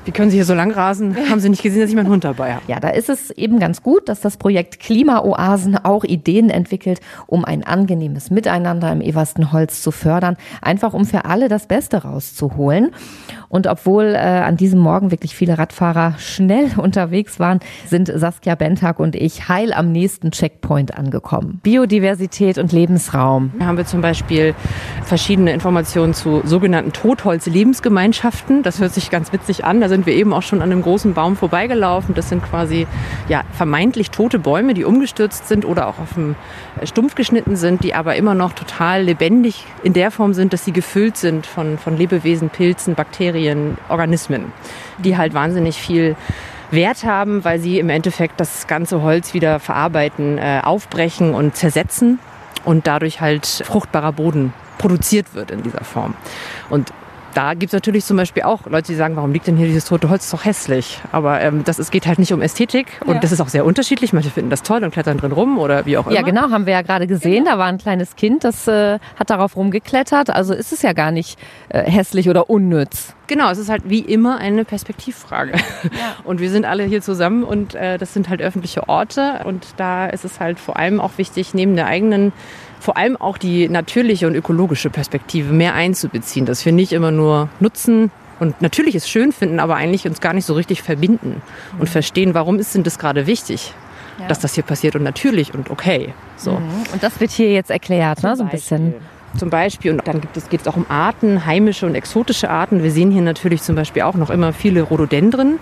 wie 0.07 0.13
können 0.13 0.31
sie 0.31 0.37
hier 0.37 0.45
so 0.45 0.55
lang 0.55 0.71
rasen? 0.71 1.17
Haben 1.31 1.41
sie 1.41 1.49
nicht 1.49 1.63
gesehen, 1.63 1.81
dass 1.81 1.91
ich 1.91 1.97
meinen 1.97 2.09
Hund 2.09 2.25
dabei 2.25 2.55
habe? 2.55 2.63
Ja, 2.69 2.79
da 2.81 2.89
ist 2.89 3.11
es 3.11 3.31
eben 3.33 3.59
ganz 3.59 3.83
gut, 3.83 4.09
dass 4.09 4.21
das 4.21 4.37
Projekt 4.37 4.79
Klimaoasen 4.79 5.77
auch 5.85 6.05
Ideen 6.05 6.49
entwickelt, 6.49 7.01
um 7.27 7.45
ein 7.45 7.65
angenehmes 7.65 8.31
Miteinander 8.31 8.93
im 8.93 9.01
Everstenholz 9.01 9.83
zu 9.83 9.91
fördern, 9.91 10.37
einfach 10.63 10.95
um 10.95 11.05
für 11.05 11.25
alle 11.25 11.49
das 11.49 11.67
Beste 11.67 12.05
rauszuholen. 12.05 12.93
Und 13.49 13.67
obwohl 13.67 14.15
äh, 14.15 14.19
an 14.19 14.57
diesem 14.57 14.81
Morgen 14.81 15.11
wirklich 15.11 15.35
viele 15.35 15.59
Radfahrer 15.59 16.15
schnell 16.19 16.71
unterwegs 16.77 17.41
waren, 17.41 17.61
sind 17.87 18.11
Saskia 18.15 18.55
Bentag 18.55 19.01
und 19.01 19.17
ich 19.17 19.49
heil 19.49 19.73
am 19.73 19.91
nächsten 19.91 20.31
Checkpoint 20.31 20.97
angekommen. 20.97 21.61
Biodiversität 21.63 22.59
und 22.59 22.73
Lebensraum. 22.73 23.53
Da 23.59 23.67
haben 23.67 23.77
wir 23.77 23.87
zum 23.87 24.01
Beispiel 24.01 24.55
verschiedene 25.03 25.53
Informationen 25.53 26.15
zu 26.15 26.43
sogenannten 26.45 26.93
Totholz-Lebensgemeinschaften. 26.93 28.63
Das 28.63 28.81
hört 28.81 28.93
sich 28.93 29.11
ganz 29.11 29.33
witzig 29.33 29.65
an. 29.65 29.81
Da 29.81 29.89
sind 29.97 30.05
wir 30.05 30.13
eben 30.13 30.35
auch 30.35 30.43
schon 30.43 30.61
an 30.61 30.71
einem 30.71 30.83
großen 30.83 31.15
Baum 31.15 31.37
vorbeigelaufen. 31.37 32.15
Das 32.15 32.29
sind 32.29 32.45
quasi 32.45 32.87
ja, 33.31 33.45
vermeintlich 33.53 34.11
tote 34.11 34.39
Bäume, 34.39 34.75
die 34.75 34.85
umgestürzt 34.85 35.49
sind 35.49 35.65
oder 35.65 35.87
auch 35.87 35.99
auf 35.99 36.13
dem 36.13 36.35
Stumpf 36.85 37.15
geschnitten 37.15 37.57
sind, 37.57 37.83
die 37.83 37.95
aber 37.95 38.15
immer 38.17 38.35
noch 38.35 38.53
total 38.53 39.05
lebendig 39.05 39.65
in 39.83 39.95
der 39.95 40.11
Form 40.11 40.35
sind, 40.35 40.53
dass 40.53 40.67
sie 40.67 40.73
gefüllt 40.73 41.17
sind 41.17 41.47
von, 41.47 41.79
von 41.79 41.97
Lebewesen, 41.97 42.51
Pilzen, 42.51 42.95
Bakterien, 42.95 43.79
Organismen, 43.89 44.53
die 44.99 45.17
halt 45.17 45.33
wahnsinnig 45.33 45.77
viel 45.77 46.15
Wert 46.71 47.05
haben, 47.05 47.43
weil 47.43 47.59
sie 47.59 47.79
im 47.79 47.89
Endeffekt 47.89 48.39
das 48.39 48.67
ganze 48.67 49.01
Holz 49.01 49.33
wieder 49.33 49.61
verarbeiten, 49.61 50.37
äh, 50.37 50.61
aufbrechen 50.63 51.33
und 51.33 51.57
zersetzen 51.57 52.19
und 52.67 52.87
dadurch 52.87 53.23
halt 53.23 53.47
fruchtbarer 53.47 54.13
Boden 54.13 54.53
produziert 54.77 55.33
wird 55.33 55.51
in 55.51 55.63
dieser 55.63 55.85
Form. 55.85 56.13
Und 56.69 56.93
da 57.37 57.53
gibt 57.55 57.71
es 57.71 57.73
natürlich 57.75 58.05
zum 58.05 58.17
Beispiel 58.17 58.45
auch 58.45 58.67
Leute, 58.67 58.89
die 58.89 58.95
sagen, 58.95 59.15
warum 59.17 59.31
liegt 59.33 59.47
denn 59.47 59.57
hier 59.57 59.67
dieses 59.67 59.85
tote 59.85 60.09
Holz? 60.09 60.31
Doch 60.31 60.45
hässlich. 60.45 61.01
Aber 61.13 61.41
ähm, 61.43 61.65
das, 61.65 61.79
es 61.79 61.91
geht 61.91 62.07
halt 62.07 62.19
nicht 62.19 62.33
um 62.33 62.41
Ästhetik 62.41 62.87
und 63.05 63.15
Ja. 63.15 63.21
das 63.21 63.33
ist 63.33 63.41
auch 63.41 63.49
sehr 63.49 63.65
unterschiedlich. 63.67 64.13
Manche 64.13 64.31
finden 64.31 64.49
das 64.51 64.63
toll 64.63 64.83
und 64.83 64.91
klettern 64.93 65.19
drin 65.19 65.33
rum 65.33 65.59
oder 65.59 65.85
wie 65.85 65.99
auch 65.99 66.07
immer. 66.07 66.17
Ja, 66.17 66.23
genau, 66.23 66.51
haben 66.51 66.65
wir 66.67 66.73
ja 66.73 66.83
gerade 66.83 67.07
gesehen. 67.07 67.45
Da 67.45 67.59
war 67.59 67.67
ein 67.67 67.79
kleines 67.79 68.17
Kind, 68.17 68.43
das 68.45 68.67
äh, 68.67 68.99
hat 69.17 69.29
darauf 69.31 69.55
rumgeklettert. 69.57 70.31
Also 70.31 70.55
ist 70.55 70.73
es 70.73 70.81
ja 70.83 70.95
gar 70.95 71.11
nicht 71.11 71.39
äh, 71.69 71.83
hässlich 71.91 72.31
oder 72.31 72.49
unnütz. 72.49 73.15
Genau, 73.27 73.51
es 73.51 73.59
ist 73.59 73.69
halt 73.69 73.83
wie 73.87 73.99
immer 74.01 74.39
eine 74.39 74.65
Perspektivfrage. 74.65 75.53
Und 76.25 76.41
wir 76.41 76.49
sind 76.49 76.65
alle 76.65 76.85
hier 76.85 77.03
zusammen 77.03 77.43
und 77.43 77.75
äh, 77.75 77.99
das 77.99 78.15
sind 78.15 78.29
halt 78.29 78.41
öffentliche 78.41 78.89
Orte 78.89 79.41
und 79.45 79.67
da 79.77 80.07
ist 80.07 80.25
es 80.25 80.39
halt 80.41 80.59
vor 80.61 80.77
allem 80.77 81.01
auch 81.01 81.13
wichtig, 81.19 81.53
neben 81.55 81.75
der 81.75 81.87
eigenen, 81.87 82.33
vor 82.81 82.97
allem 82.97 83.17
auch 83.17 83.39
die 83.39 83.69
natürliche 83.69 84.27
und 84.27 84.35
ökologische 84.35 84.91
Perspektive 84.91 85.53
mehr 85.53 85.75
einzubeziehen, 85.75 86.47
dass 86.47 86.65
wir 86.65 86.73
nicht 86.73 86.93
immer 86.93 87.11
nur 87.11 87.49
nutzen 87.61 88.11
und 88.39 88.61
natürlich 88.61 88.95
es 88.95 89.09
schön 89.09 89.33
finden, 89.33 89.61
aber 89.61 89.77
eigentlich 89.77 90.07
uns 90.07 90.21
gar 90.21 90.33
nicht 90.33 90.45
so 90.45 90.55
richtig 90.55 90.83
verbinden 90.83 91.43
und 91.79 91.89
verstehen, 91.89 92.35
warum 92.35 92.59
ist 92.59 92.75
denn 92.75 92.83
das 92.83 92.99
gerade 92.99 93.27
wichtig, 93.27 93.73
dass 94.29 94.41
das 94.41 94.55
hier 94.55 94.65
passiert 94.65 94.97
und 94.97 95.03
natürlich 95.03 95.55
und 95.55 95.71
okay. 95.71 96.13
So. 96.37 96.53
Und 96.53 97.03
das 97.03 97.21
wird 97.21 97.31
hier 97.31 97.53
jetzt 97.53 97.71
erklärt, 97.71 98.23
ne? 98.23 98.37
so 98.37 98.45
ein 98.45 98.51
bisschen. 98.51 98.95
Zum 99.37 99.51
Beispiel, 99.51 99.93
und 99.93 100.07
dann 100.07 100.21
geht 100.21 100.61
es 100.61 100.67
auch 100.67 100.77
um 100.77 100.87
Arten, 100.89 101.45
heimische 101.45 101.87
und 101.87 101.95
exotische 101.95 102.51
Arten. 102.51 102.83
Wir 102.83 102.91
sehen 102.91 103.11
hier 103.11 103.23
natürlich 103.23 103.63
zum 103.63 103.77
Beispiel 103.77 104.03
auch 104.03 104.15
noch 104.15 104.31
immer 104.31 104.53
viele 104.53 104.83
Rhododendren. 104.83 105.59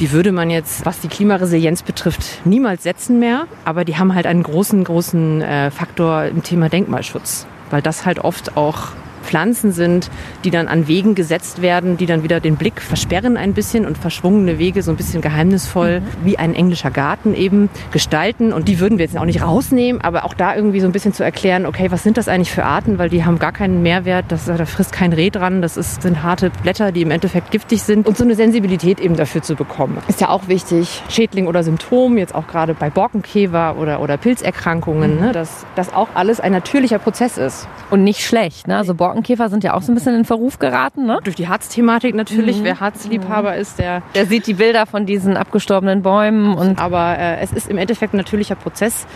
Die 0.00 0.12
würde 0.12 0.32
man 0.32 0.50
jetzt, 0.50 0.84
was 0.84 1.00
die 1.00 1.08
Klimaresilienz 1.08 1.82
betrifft, 1.82 2.44
niemals 2.44 2.82
setzen 2.82 3.18
mehr. 3.18 3.46
Aber 3.64 3.84
die 3.84 3.96
haben 3.96 4.14
halt 4.14 4.26
einen 4.26 4.42
großen, 4.42 4.84
großen 4.84 5.42
äh, 5.42 5.70
Faktor 5.70 6.24
im 6.24 6.42
Thema 6.42 6.68
Denkmalschutz. 6.68 7.46
Weil 7.70 7.82
das 7.82 8.04
halt 8.04 8.18
oft 8.18 8.56
auch 8.56 8.88
Pflanzen 9.24 9.72
sind, 9.72 10.10
die 10.44 10.50
dann 10.50 10.68
an 10.68 10.86
Wegen 10.86 11.14
gesetzt 11.14 11.62
werden, 11.62 11.96
die 11.96 12.06
dann 12.06 12.22
wieder 12.22 12.40
den 12.40 12.56
Blick 12.56 12.80
versperren 12.80 13.36
ein 13.36 13.54
bisschen 13.54 13.86
und 13.86 13.98
verschwungene 13.98 14.58
Wege 14.58 14.82
so 14.82 14.90
ein 14.90 14.96
bisschen 14.96 15.20
geheimnisvoll 15.20 16.00
mhm. 16.00 16.04
wie 16.24 16.38
ein 16.38 16.54
englischer 16.54 16.90
Garten 16.90 17.34
eben 17.34 17.68
gestalten. 17.90 18.52
Und 18.52 18.68
die 18.68 18.80
würden 18.80 18.98
wir 18.98 19.04
jetzt 19.04 19.16
auch 19.16 19.24
nicht 19.24 19.42
rausnehmen, 19.42 20.00
aber 20.02 20.24
auch 20.24 20.34
da 20.34 20.54
irgendwie 20.54 20.80
so 20.80 20.86
ein 20.86 20.92
bisschen 20.92 21.12
zu 21.12 21.24
erklären, 21.24 21.66
okay, 21.66 21.90
was 21.90 22.02
sind 22.02 22.16
das 22.16 22.28
eigentlich 22.28 22.52
für 22.52 22.64
Arten, 22.64 22.98
weil 22.98 23.08
die 23.08 23.24
haben 23.24 23.38
gar 23.38 23.52
keinen 23.52 23.82
Mehrwert, 23.82 24.26
das, 24.28 24.44
da 24.44 24.64
frisst 24.66 24.92
kein 24.92 25.12
Reh 25.12 25.30
dran, 25.30 25.62
das 25.62 25.76
ist, 25.76 26.02
sind 26.02 26.22
harte 26.22 26.50
Blätter, 26.62 26.92
die 26.92 27.02
im 27.02 27.10
Endeffekt 27.10 27.50
giftig 27.50 27.82
sind. 27.82 28.06
Und 28.06 28.16
so 28.16 28.24
eine 28.24 28.34
Sensibilität 28.34 29.00
eben 29.00 29.16
dafür 29.16 29.42
zu 29.42 29.54
bekommen. 29.54 29.98
Ist 30.08 30.20
ja 30.20 30.28
auch 30.28 30.48
wichtig, 30.48 31.02
Schädling 31.08 31.46
oder 31.46 31.62
Symptom, 31.62 32.18
jetzt 32.18 32.34
auch 32.34 32.46
gerade 32.46 32.74
bei 32.74 32.90
Borkenkäfer 32.90 33.76
oder, 33.78 34.00
oder 34.00 34.16
Pilzerkrankungen, 34.16 35.16
mhm. 35.16 35.20
ne, 35.20 35.32
dass 35.32 35.66
das 35.74 35.92
auch 35.92 36.08
alles 36.14 36.40
ein 36.40 36.52
natürlicher 36.52 36.98
Prozess 36.98 37.38
ist. 37.38 37.68
Und 37.90 38.04
nicht 38.04 38.20
schlecht. 38.20 38.68
Ne? 38.68 38.76
Also 38.76 38.94
Borkenkäfer 39.14 39.48
sind 39.48 39.64
ja 39.64 39.74
auch 39.74 39.82
so 39.82 39.92
ein 39.92 39.94
bisschen 39.94 40.14
in 40.14 40.24
Verruf 40.24 40.58
geraten. 40.58 41.06
Ne? 41.06 41.20
Durch 41.22 41.36
die 41.36 41.48
Harzthematik 41.48 42.14
natürlich. 42.14 42.58
Mhm. 42.58 42.64
Wer 42.64 42.80
Harzliebhaber 42.80 43.52
mhm. 43.54 43.60
ist, 43.60 43.78
der, 43.78 44.02
der 44.14 44.26
sieht 44.26 44.46
die 44.46 44.54
Bilder 44.54 44.86
von 44.86 45.06
diesen 45.06 45.36
abgestorbenen 45.36 46.02
Bäumen. 46.02 46.54
Und 46.54 46.78
Aber 46.78 47.16
äh, 47.18 47.38
es 47.38 47.52
ist 47.52 47.68
im 47.68 47.78
Endeffekt 47.78 48.12
ein 48.14 48.18
natürlicher 48.18 48.56
Prozess. 48.56 49.06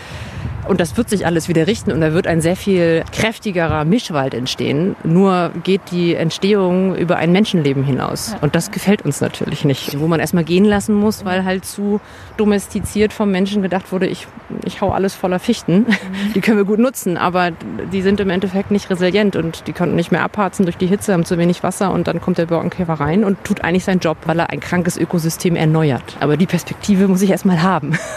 Und 0.69 0.79
das 0.79 0.97
wird 0.97 1.09
sich 1.09 1.25
alles 1.25 1.49
wieder 1.49 1.65
richten 1.65 1.91
und 1.91 1.99
da 1.99 2.13
wird 2.13 2.27
ein 2.27 2.41
sehr 2.41 2.55
viel 2.55 3.03
kräftigerer 3.11 3.85
Mischwald 3.85 4.35
entstehen. 4.35 4.95
Nur 5.03 5.49
geht 5.63 5.81
die 5.89 6.13
Entstehung 6.13 6.95
über 6.95 7.15
ein 7.15 7.31
Menschenleben 7.31 7.83
hinaus. 7.83 8.35
Und 8.41 8.53
das 8.53 8.69
gefällt 8.69 9.01
uns 9.01 9.19
natürlich 9.19 9.65
nicht. 9.65 9.99
Wo 9.99 10.05
man 10.05 10.19
erstmal 10.19 10.43
gehen 10.43 10.65
lassen 10.65 10.93
muss, 10.93 11.25
weil 11.25 11.43
halt 11.43 11.65
zu 11.65 11.99
domestiziert 12.37 13.13
vom 13.13 13.31
Menschen 13.31 13.63
gedacht 13.63 13.91
wurde, 13.91 14.05
ich, 14.05 14.27
ich 14.63 14.81
hau 14.81 14.91
alles 14.91 15.15
voller 15.15 15.39
Fichten. 15.39 15.87
Mhm. 15.87 15.95
Die 16.35 16.41
können 16.41 16.57
wir 16.57 16.65
gut 16.65 16.77
nutzen, 16.77 17.17
aber 17.17 17.49
die 17.91 18.03
sind 18.03 18.19
im 18.19 18.29
Endeffekt 18.29 18.69
nicht 18.69 18.91
resilient 18.91 19.35
und 19.35 19.65
die 19.65 19.73
konnten 19.73 19.95
nicht 19.95 20.11
mehr 20.11 20.23
abharzen 20.23 20.65
durch 20.65 20.77
die 20.77 20.85
Hitze, 20.85 21.13
haben 21.13 21.25
zu 21.25 21.39
wenig 21.39 21.63
Wasser 21.63 21.91
und 21.91 22.07
dann 22.07 22.21
kommt 22.21 22.37
der 22.37 22.45
Borkenkäfer 22.45 22.93
rein 22.93 23.23
und 23.23 23.43
tut 23.43 23.63
eigentlich 23.63 23.85
seinen 23.85 23.99
Job, 23.99 24.17
weil 24.25 24.39
er 24.39 24.51
ein 24.51 24.59
krankes 24.59 24.97
Ökosystem 24.97 25.55
erneuert. 25.55 26.17
Aber 26.19 26.37
die 26.37 26.45
Perspektive 26.45 27.07
muss 27.07 27.23
ich 27.23 27.31
erstmal 27.31 27.63
haben. 27.63 27.97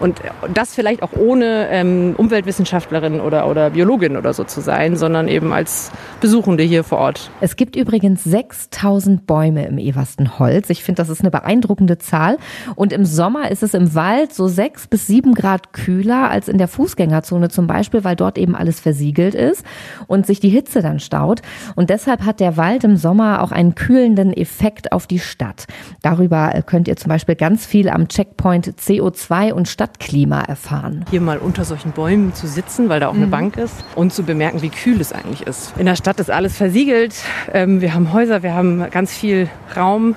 Und 0.00 0.20
das 0.52 0.74
vielleicht 0.74 1.02
auch 1.02 1.12
ohne 1.12 1.68
ähm, 1.84 2.14
Umweltwissenschaftlerin 2.16 3.20
oder, 3.20 3.48
oder 3.48 3.70
Biologin 3.70 4.16
oder 4.16 4.32
so 4.32 4.44
zu 4.44 4.60
sein, 4.60 4.96
sondern 4.96 5.28
eben 5.28 5.52
als 5.52 5.90
Besuchende 6.20 6.62
hier 6.62 6.84
vor 6.84 6.98
Ort. 6.98 7.30
Es 7.40 7.56
gibt 7.56 7.76
übrigens 7.76 8.24
6000 8.24 9.26
Bäume 9.26 9.66
im 9.66 9.78
Everstenholz. 9.78 10.70
Ich 10.70 10.84
finde, 10.84 11.02
das 11.02 11.08
ist 11.08 11.20
eine 11.20 11.30
beeindruckende 11.30 11.98
Zahl. 11.98 12.38
Und 12.74 12.92
im 12.92 13.04
Sommer 13.04 13.50
ist 13.50 13.62
es 13.62 13.74
im 13.74 13.94
Wald 13.94 14.32
so 14.32 14.48
sechs 14.48 14.86
bis 14.86 15.06
sieben 15.06 15.34
Grad 15.34 15.72
kühler 15.72 16.30
als 16.30 16.48
in 16.48 16.58
der 16.58 16.68
Fußgängerzone 16.68 17.48
zum 17.48 17.66
Beispiel, 17.66 18.04
weil 18.04 18.16
dort 18.16 18.38
eben 18.38 18.54
alles 18.54 18.80
versiegelt 18.80 19.34
ist 19.34 19.64
und 20.06 20.26
sich 20.26 20.40
die 20.40 20.48
Hitze 20.48 20.82
dann 20.82 21.00
staut. 21.00 21.42
Und 21.74 21.90
deshalb 21.90 22.24
hat 22.24 22.40
der 22.40 22.56
Wald 22.56 22.84
im 22.84 22.96
Sommer 22.96 23.42
auch 23.42 23.52
einen 23.52 23.74
kühlenden 23.74 24.32
Effekt 24.32 24.92
auf 24.92 25.06
die 25.06 25.18
Stadt. 25.18 25.66
Darüber 26.02 26.62
könnt 26.66 26.88
ihr 26.88 26.96
zum 26.96 27.08
Beispiel 27.08 27.34
ganz 27.34 27.66
viel 27.66 27.88
am 27.88 28.08
Checkpoint 28.08 28.74
CO2 28.80 29.52
und 29.52 29.68
Stadtklima 29.68 30.42
erfahren. 30.42 31.04
Hier 31.10 31.20
mal 31.20 31.38
unter 31.38 31.64
solchen 31.74 31.90
Bäumen 31.90 32.34
zu 32.34 32.46
sitzen, 32.46 32.88
weil 32.88 33.00
da 33.00 33.08
auch 33.08 33.14
mhm. 33.14 33.22
eine 33.22 33.30
Bank 33.30 33.56
ist 33.56 33.84
und 33.96 34.12
zu 34.12 34.22
bemerken, 34.22 34.62
wie 34.62 34.70
kühl 34.70 35.00
es 35.00 35.12
eigentlich 35.12 35.46
ist. 35.46 35.74
In 35.76 35.86
der 35.86 35.96
Stadt 35.96 36.20
ist 36.20 36.30
alles 36.30 36.56
versiegelt. 36.56 37.14
Ähm, 37.52 37.80
wir 37.80 37.94
haben 37.94 38.12
Häuser, 38.12 38.44
wir 38.44 38.54
haben 38.54 38.88
ganz 38.90 39.12
viel 39.12 39.48
Raum 39.76 40.16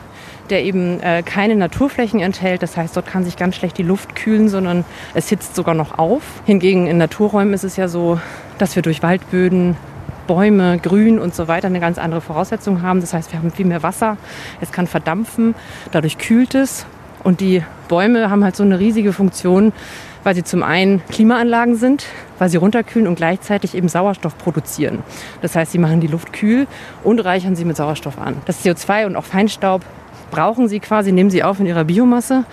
der 0.49 0.63
eben 0.63 1.01
äh, 1.01 1.23
keine 1.23 1.57
Naturflächen 1.57 2.21
enthält. 2.21 2.63
Das 2.63 2.77
heißt, 2.77 2.95
dort 2.95 3.05
kann 3.05 3.25
sich 3.25 3.35
ganz 3.35 3.57
schlecht 3.57 3.77
die 3.77 3.83
Luft 3.83 4.15
kühlen, 4.15 4.47
sondern 4.47 4.85
es 5.13 5.27
hitzt 5.27 5.57
sogar 5.57 5.75
noch 5.75 5.99
auf. 5.99 6.23
Hingegen 6.45 6.87
in 6.87 6.97
Naturräumen 6.97 7.53
ist 7.53 7.65
es 7.65 7.75
ja 7.75 7.89
so, 7.89 8.17
dass 8.57 8.73
wir 8.77 8.81
durch 8.81 9.03
Waldböden 9.03 9.75
Bäume, 10.25 10.79
Grün 10.79 11.19
und 11.19 11.35
so 11.35 11.49
weiter 11.49 11.67
eine 11.67 11.81
ganz 11.81 11.97
andere 11.97 12.21
Voraussetzung 12.21 12.81
haben. 12.81 13.01
Das 13.01 13.13
heißt, 13.13 13.33
wir 13.33 13.39
haben 13.39 13.51
viel 13.51 13.65
mehr 13.65 13.83
Wasser, 13.83 14.15
es 14.61 14.71
kann 14.71 14.87
verdampfen, 14.87 15.53
dadurch 15.91 16.17
kühlt 16.17 16.55
es 16.55 16.85
und 17.23 17.41
die 17.41 17.63
Bäume 17.87 18.29
haben 18.29 18.43
halt 18.43 18.55
so 18.55 18.63
eine 18.63 18.79
riesige 18.79 19.11
Funktion, 19.11 19.73
weil 20.27 20.35
sie 20.35 20.43
zum 20.43 20.61
einen 20.61 21.01
Klimaanlagen 21.07 21.77
sind, 21.77 22.05
weil 22.37 22.49
sie 22.49 22.57
runterkühlen 22.57 23.07
und 23.07 23.15
gleichzeitig 23.15 23.75
eben 23.75 23.87
Sauerstoff 23.87 24.37
produzieren. 24.37 25.01
Das 25.41 25.55
heißt, 25.55 25.71
sie 25.71 25.77
machen 25.77 26.01
die 26.01 26.07
Luft 26.07 26.33
kühl 26.33 26.67
und 27.05 27.21
reichern 27.21 27.55
sie 27.55 27.63
mit 27.63 27.77
Sauerstoff 27.77 28.19
an. 28.19 28.35
Das 28.45 28.65
CO2 28.65 29.05
und 29.05 29.15
auch 29.15 29.23
Feinstaub 29.23 29.83
brauchen 30.29 30.67
sie 30.67 30.81
quasi, 30.81 31.13
nehmen 31.13 31.29
sie 31.29 31.43
auf 31.43 31.61
in 31.61 31.65
ihrer 31.65 31.85
Biomasse 31.85 32.43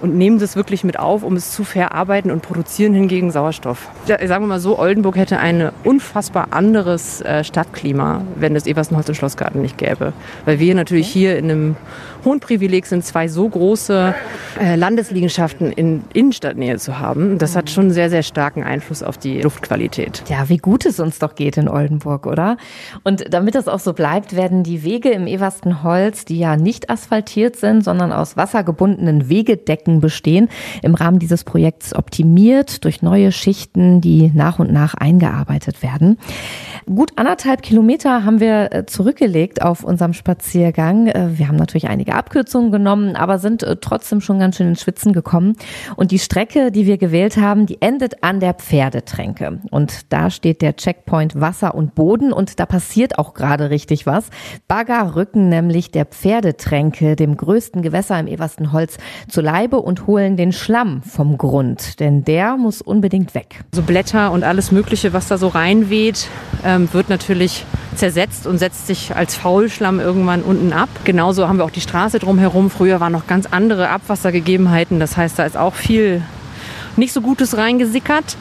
und 0.00 0.16
nehmen 0.16 0.38
das 0.38 0.56
wirklich 0.56 0.84
mit 0.84 0.98
auf, 0.98 1.22
um 1.22 1.36
es 1.36 1.52
zu 1.52 1.64
verarbeiten 1.64 2.30
und 2.30 2.42
produzieren 2.42 2.94
hingegen 2.94 3.30
Sauerstoff. 3.30 3.88
Ja, 4.06 4.18
sagen 4.26 4.44
wir 4.44 4.48
mal 4.48 4.60
so, 4.60 4.78
Oldenburg 4.78 5.16
hätte 5.16 5.38
ein 5.38 5.70
unfassbar 5.84 6.48
anderes 6.50 7.20
äh, 7.22 7.44
Stadtklima, 7.44 8.22
wenn 8.36 8.56
es 8.56 8.66
Eversenholz 8.66 9.08
und 9.08 9.14
Schlossgarten 9.14 9.62
nicht 9.62 9.78
gäbe. 9.78 10.12
Weil 10.44 10.58
wir 10.58 10.74
natürlich 10.74 11.08
hier 11.08 11.38
in 11.38 11.50
einem 11.50 11.76
hohen 12.24 12.40
Privileg 12.40 12.86
sind, 12.86 13.04
zwei 13.04 13.28
so 13.28 13.48
große 13.48 14.14
äh, 14.60 14.74
Landesliegenschaften 14.74 15.72
in 15.72 16.02
Innenstadtnähe 16.12 16.76
zu 16.76 16.98
haben. 16.98 17.38
Das 17.38 17.56
hat 17.56 17.70
schon 17.70 17.90
sehr, 17.90 18.10
sehr 18.10 18.22
starken 18.22 18.64
Einfluss 18.64 19.02
auf 19.02 19.16
die 19.16 19.40
Luftqualität. 19.40 20.24
Ja, 20.28 20.48
wie 20.48 20.58
gut 20.58 20.84
es 20.84 21.00
uns 21.00 21.18
doch 21.18 21.36
geht 21.36 21.56
in 21.56 21.68
Oldenburg, 21.68 22.26
oder? 22.26 22.56
Und 23.04 23.32
damit 23.32 23.54
das 23.54 23.68
auch 23.68 23.78
so 23.78 23.92
bleibt, 23.92 24.34
werden 24.34 24.64
die 24.64 24.82
Wege 24.82 25.10
im 25.10 25.26
Everstenholz, 25.26 26.24
die 26.24 26.38
ja 26.38 26.56
nicht 26.56 26.90
asphaltiert 26.90 27.56
sind, 27.56 27.84
sondern 27.84 28.12
aus 28.12 28.36
wassergebundenen 28.36 29.28
Wegedecken 29.28 29.85
Strecken 29.86 30.00
bestehen, 30.00 30.48
im 30.82 30.94
Rahmen 30.94 31.18
dieses 31.18 31.44
Projekts 31.44 31.94
optimiert 31.94 32.84
durch 32.84 33.02
neue 33.02 33.32
Schichten, 33.32 34.00
die 34.00 34.30
nach 34.34 34.58
und 34.58 34.72
nach 34.72 34.94
eingearbeitet 34.94 35.82
werden. 35.82 36.18
Gut 36.86 37.12
anderthalb 37.16 37.62
Kilometer 37.62 38.24
haben 38.24 38.40
wir 38.40 38.72
äh, 38.72 38.86
zurückgelegt 38.86 39.62
auf 39.62 39.84
unserem 39.84 40.12
Spaziergang. 40.12 41.08
Äh, 41.08 41.38
wir 41.38 41.48
haben 41.48 41.56
natürlich 41.56 41.88
einige 41.88 42.14
Abkürzungen 42.14 42.70
genommen, 42.70 43.16
aber 43.16 43.38
sind 43.38 43.62
äh, 43.62 43.76
trotzdem 43.80 44.20
schon 44.20 44.38
ganz 44.38 44.56
schön 44.56 44.68
ins 44.68 44.82
Schwitzen 44.82 45.12
gekommen. 45.12 45.56
Und 45.96 46.10
die 46.10 46.18
Strecke, 46.18 46.70
die 46.70 46.86
wir 46.86 46.98
gewählt 46.98 47.36
haben, 47.36 47.66
die 47.66 47.80
endet 47.80 48.22
an 48.22 48.40
der 48.40 48.54
Pferdetränke. 48.54 49.60
Und 49.70 50.12
da 50.12 50.30
steht 50.30 50.62
der 50.62 50.76
Checkpoint 50.76 51.40
Wasser 51.40 51.74
und 51.74 51.94
Boden 51.94 52.32
und 52.32 52.58
da 52.60 52.66
passiert 52.66 53.18
auch 53.18 53.34
gerade 53.34 53.70
richtig 53.70 54.06
was. 54.06 54.30
Bagger 54.68 55.16
rücken 55.16 55.48
nämlich 55.48 55.90
der 55.90 56.06
Pferdetränke, 56.06 57.16
dem 57.16 57.36
größten 57.36 57.82
Gewässer 57.82 58.18
im 58.18 58.26
Everstenholz, 58.26 58.98
zu 59.28 59.40
Leibe 59.40 59.75
und 59.78 60.06
holen 60.06 60.36
den 60.36 60.52
Schlamm 60.52 61.02
vom 61.02 61.38
Grund, 61.38 62.00
denn 62.00 62.24
der 62.24 62.56
muss 62.56 62.82
unbedingt 62.82 63.34
weg. 63.34 63.64
So 63.72 63.82
Blätter 63.82 64.32
und 64.32 64.44
alles 64.44 64.72
Mögliche, 64.72 65.12
was 65.12 65.28
da 65.28 65.38
so 65.38 65.48
reinweht, 65.48 66.28
ähm, 66.64 66.88
wird 66.92 67.08
natürlich 67.08 67.64
zersetzt 67.94 68.46
und 68.46 68.58
setzt 68.58 68.86
sich 68.86 69.16
als 69.16 69.34
Faulschlamm 69.34 70.00
irgendwann 70.00 70.42
unten 70.42 70.72
ab. 70.72 70.88
Genauso 71.04 71.48
haben 71.48 71.58
wir 71.58 71.64
auch 71.64 71.70
die 71.70 71.80
Straße 71.80 72.18
drumherum. 72.18 72.70
Früher 72.70 73.00
waren 73.00 73.12
noch 73.12 73.26
ganz 73.26 73.46
andere 73.46 73.88
Abwassergegebenheiten. 73.88 75.00
Das 75.00 75.16
heißt, 75.16 75.38
da 75.38 75.44
ist 75.44 75.56
auch 75.56 75.74
viel 75.74 76.22
nicht 76.96 77.12
so 77.12 77.20
Gutes 77.20 77.56
reingesickert. 77.56 78.36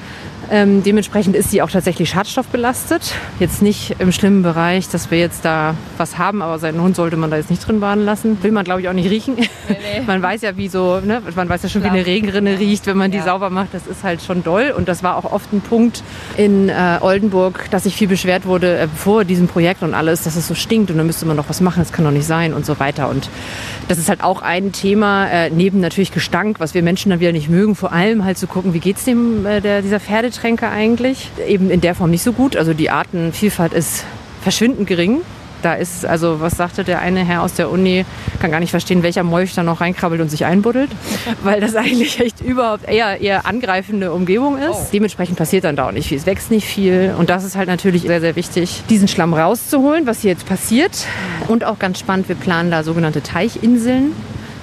Ähm, 0.52 0.84
dementsprechend 0.84 1.36
ist 1.36 1.52
sie 1.52 1.62
auch 1.62 1.70
tatsächlich 1.70 2.10
schadstoffbelastet. 2.10 3.14
Jetzt 3.40 3.62
nicht 3.62 3.96
im 4.00 4.12
schlimmen 4.12 4.44
Bereich, 4.44 4.90
dass 4.90 5.12
wir 5.12 5.18
jetzt 5.18 5.46
da 5.46 5.76
was 5.98 6.18
haben, 6.18 6.42
aber 6.42 6.60
seinen 6.60 6.82
Hund 6.82 6.96
sollte 6.96 7.18
man 7.18 7.32
da 7.32 7.38
jetzt 7.38 7.50
nicht 7.50 7.66
drin 7.66 7.80
baden 7.80 8.06
lassen. 8.06 8.42
Will 8.44 8.52
man, 8.52 8.64
glaube 8.64 8.82
ich, 8.82 8.90
auch 8.90 8.94
nicht 8.94 9.10
riechen. 9.10 9.36
Nee, 9.36 9.48
nee. 9.68 10.02
man 10.08 10.22
weiß 10.22 10.42
ja, 10.42 10.58
wie 10.58 10.68
so, 10.68 11.00
ne? 11.00 11.22
man 11.36 11.50
weiß 11.50 11.64
ja 11.64 11.70
schon, 11.70 11.82
Klar. 11.82 11.94
wie 11.94 12.00
eine 12.00 12.06
Regenrinne 12.06 12.60
riecht, 12.60 12.86
wenn 12.86 12.98
man 12.98 13.12
die 13.12 13.18
ja. 13.18 13.24
sauber 13.24 13.50
macht. 13.50 13.74
Das 13.74 13.88
ist 13.88 14.04
halt 14.04 14.22
schon 14.22 14.44
doll. 14.44 14.74
Und 14.76 14.88
das 14.88 15.04
war 15.04 15.18
auch 15.18 15.32
oft 15.32 15.52
ein 15.54 15.62
Punkt 15.62 16.04
in 16.38 16.70
äh, 16.70 16.98
Oldenburg, 17.02 17.70
dass 17.72 17.84
sich 17.84 17.96
viel 17.96 18.08
beschwert 18.08 18.46
wurde 18.46 18.78
äh, 18.78 18.88
vor 18.88 19.26
diesem 19.26 19.48
Projekt 19.48 19.84
und 19.84 19.94
alles, 19.94 20.24
dass 20.24 20.36
es 20.36 20.48
so 20.48 20.56
stinkt 20.56 20.92
und 20.92 20.98
dann 20.98 21.08
müsste 21.08 21.26
man 21.26 21.38
doch 21.38 21.50
was 21.50 21.62
machen, 21.62 21.80
das 21.80 21.92
kann 21.92 22.06
doch 22.06 22.12
nicht 22.12 22.26
sein 22.26 22.54
und 22.54 22.66
so 22.66 22.80
weiter. 22.80 23.10
Und 23.10 23.30
das 23.88 23.98
ist 23.98 24.10
halt 24.10 24.24
auch 24.24 24.42
ein 24.42 24.72
Thema, 24.72 25.28
äh, 25.28 25.50
neben 25.50 25.80
natürlich 25.80 26.12
Gestank, 26.12 26.60
was 26.60 26.74
wir 26.74 26.84
Menschen 26.84 27.10
dann 27.10 27.20
wieder 27.20 27.32
nicht 27.32 27.50
mögen, 27.50 27.76
vor 27.76 27.92
allem 27.92 28.24
halt 28.24 28.38
zu 28.38 28.48
gucken, 28.48 28.74
wie 28.74 28.80
geht 28.80 28.98
es 28.98 29.06
dem 29.06 29.46
äh, 29.46 29.62
der, 29.62 29.82
dieser 29.82 30.00
Pferde 30.00 30.32
Getränke 30.36 30.70
eigentlich. 30.70 31.32
Eben 31.48 31.70
in 31.72 31.82
der 31.82 31.96
Form 31.96 32.12
nicht 32.12 32.24
so 32.24 32.34
gut. 32.34 32.56
Also 32.56 32.74
die 32.74 32.90
Artenvielfalt 32.90 33.74
ist 33.74 34.04
verschwindend 34.42 34.88
gering. 34.88 35.22
Da 35.62 35.74
ist, 35.74 36.06
also 36.06 36.42
was 36.42 36.58
sagte 36.58 36.84
der 36.84 37.00
eine 37.00 37.26
Herr 37.26 37.42
aus 37.42 37.56
der 37.56 37.72
Uni, 37.72 38.06
kann 38.40 38.52
gar 38.52 38.60
nicht 38.60 38.70
verstehen, 38.70 39.02
welcher 39.02 39.24
Molch 39.24 39.56
da 39.56 39.64
noch 39.64 39.82
reinkrabbelt 39.82 40.22
und 40.22 40.30
sich 40.30 40.46
einbuddelt, 40.46 40.92
weil 41.44 41.60
das 41.60 41.76
eigentlich 41.76 42.20
echt 42.20 42.42
überhaupt 42.42 42.88
eher, 42.88 43.20
eher 43.20 43.48
angreifende 43.48 44.14
Umgebung 44.14 44.60
ist. 44.60 44.76
Oh. 44.76 44.88
Dementsprechend 44.94 45.38
passiert 45.38 45.64
dann 45.64 45.76
da 45.76 45.88
auch 45.88 45.92
nicht 45.92 46.10
viel. 46.10 46.20
Es 46.20 46.28
wächst 46.28 46.52
nicht 46.52 46.68
viel 46.68 47.16
und 47.18 47.32
das 47.32 47.44
ist 47.44 47.56
halt 47.56 47.68
natürlich 47.68 48.04
sehr, 48.04 48.22
sehr 48.22 48.36
wichtig, 48.36 48.84
diesen 48.90 49.08
Schlamm 49.08 49.34
rauszuholen, 49.34 50.06
was 50.06 50.22
hier 50.22 50.32
jetzt 50.32 50.46
passiert. 50.46 51.08
Und 51.48 51.64
auch 51.64 51.80
ganz 51.80 51.98
spannend, 51.98 52.30
wir 52.30 52.36
planen 52.36 52.70
da 52.70 52.84
sogenannte 52.84 53.24
Teichinseln 53.24 54.12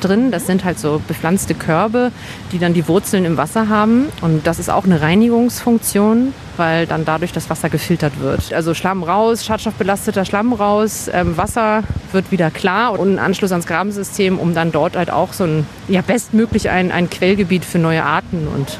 drin. 0.04 0.30
Das 0.30 0.46
sind 0.46 0.64
halt 0.64 0.78
so 0.78 1.00
bepflanzte 1.06 1.54
Körbe, 1.54 2.12
die 2.52 2.58
dann 2.58 2.74
die 2.74 2.86
Wurzeln 2.88 3.24
im 3.24 3.36
Wasser 3.36 3.68
haben. 3.68 4.06
Und 4.20 4.46
das 4.46 4.58
ist 4.58 4.70
auch 4.70 4.84
eine 4.84 5.00
Reinigungsfunktion, 5.00 6.34
weil 6.56 6.86
dann 6.86 7.04
dadurch 7.04 7.32
das 7.32 7.50
Wasser 7.50 7.70
gefiltert 7.70 8.20
wird. 8.20 8.52
Also 8.52 8.74
Schlamm 8.74 9.02
raus, 9.02 9.44
schadstoffbelasteter 9.44 10.24
Schlamm 10.24 10.52
raus, 10.52 11.10
ähm, 11.12 11.36
Wasser 11.36 11.82
wird 12.12 12.30
wieder 12.30 12.50
klar 12.50 12.98
und 12.98 13.14
ein 13.14 13.18
Anschluss 13.18 13.52
ans 13.52 13.66
Grabensystem, 13.66 14.38
um 14.38 14.54
dann 14.54 14.72
dort 14.72 14.96
halt 14.96 15.10
auch 15.10 15.32
so 15.32 15.44
ein, 15.44 15.66
ja 15.88 16.02
bestmöglich 16.02 16.70
ein, 16.70 16.92
ein 16.92 17.08
Quellgebiet 17.08 17.64
für 17.64 17.78
neue 17.78 18.04
Arten 18.04 18.46
und 18.48 18.78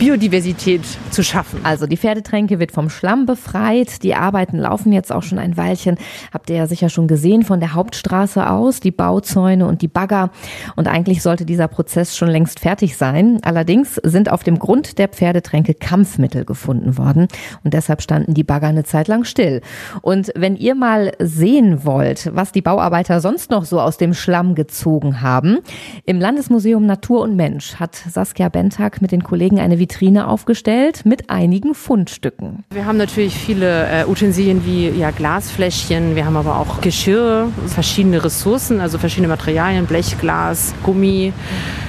Biodiversität 0.00 0.80
zu 1.10 1.22
schaffen. 1.22 1.60
Also 1.62 1.86
die 1.86 1.98
Pferdetränke 1.98 2.58
wird 2.58 2.72
vom 2.72 2.88
Schlamm 2.88 3.26
befreit. 3.26 4.02
Die 4.02 4.14
Arbeiten 4.14 4.56
laufen 4.56 4.92
jetzt 4.92 5.12
auch 5.12 5.22
schon 5.22 5.38
ein 5.38 5.58
Weilchen. 5.58 5.98
Habt 6.32 6.48
ihr 6.48 6.56
ja 6.56 6.66
sicher 6.66 6.88
schon 6.88 7.06
gesehen 7.06 7.42
von 7.42 7.60
der 7.60 7.74
Hauptstraße 7.74 8.48
aus, 8.48 8.80
die 8.80 8.92
Bauzäune 8.92 9.66
und 9.66 9.82
die 9.82 9.88
Bagger. 9.88 10.30
Und 10.74 10.88
eigentlich 10.88 11.22
sollte 11.22 11.44
dieser 11.44 11.68
Prozess 11.68 12.16
schon 12.16 12.28
längst 12.28 12.60
fertig 12.60 12.96
sein. 12.96 13.40
Allerdings 13.42 13.96
sind 13.96 14.32
auf 14.32 14.42
dem 14.42 14.58
Grund 14.58 14.96
der 14.96 15.08
Pferdetränke 15.08 15.74
Kampfmittel 15.74 16.46
gefunden 16.46 16.96
worden. 16.96 17.28
Und 17.62 17.74
deshalb 17.74 18.00
standen 18.00 18.32
die 18.32 18.42
Bagger 18.42 18.68
eine 18.68 18.84
Zeit 18.84 19.06
lang 19.06 19.24
still. 19.24 19.60
Und 20.00 20.32
wenn 20.34 20.56
ihr 20.56 20.74
mal 20.74 21.12
sehen 21.18 21.84
wollt, 21.84 22.30
was 22.34 22.52
die 22.52 22.62
Bauarbeiter 22.62 23.20
sonst 23.20 23.50
noch 23.50 23.66
so 23.66 23.78
aus 23.78 23.98
dem 23.98 24.14
Schlamm 24.14 24.54
gezogen 24.54 25.20
haben, 25.20 25.58
im 26.06 26.20
Landesmuseum 26.20 26.86
Natur 26.86 27.20
und 27.20 27.36
Mensch 27.36 27.74
hat 27.74 27.96
Saskia 27.96 28.48
Bentag 28.48 29.02
mit 29.02 29.12
den 29.12 29.22
Kollegen 29.22 29.60
eine 29.60 29.78
Vitrine 29.90 30.28
aufgestellt 30.28 31.02
mit 31.04 31.30
einigen 31.30 31.74
Fundstücken. 31.74 32.64
Wir 32.72 32.86
haben 32.86 32.96
natürlich 32.96 33.34
viele 33.34 33.88
äh, 33.88 34.04
Utensilien 34.06 34.64
wie 34.64 34.88
ja, 34.88 35.10
Glasfläschchen, 35.10 36.14
wir 36.14 36.24
haben 36.26 36.36
aber 36.36 36.58
auch 36.60 36.80
Geschirr, 36.80 37.48
verschiedene 37.66 38.22
Ressourcen, 38.24 38.80
also 38.80 38.98
verschiedene 38.98 39.26
Materialien, 39.26 39.86
Blechglas, 39.86 40.74
Gummi. 40.84 41.32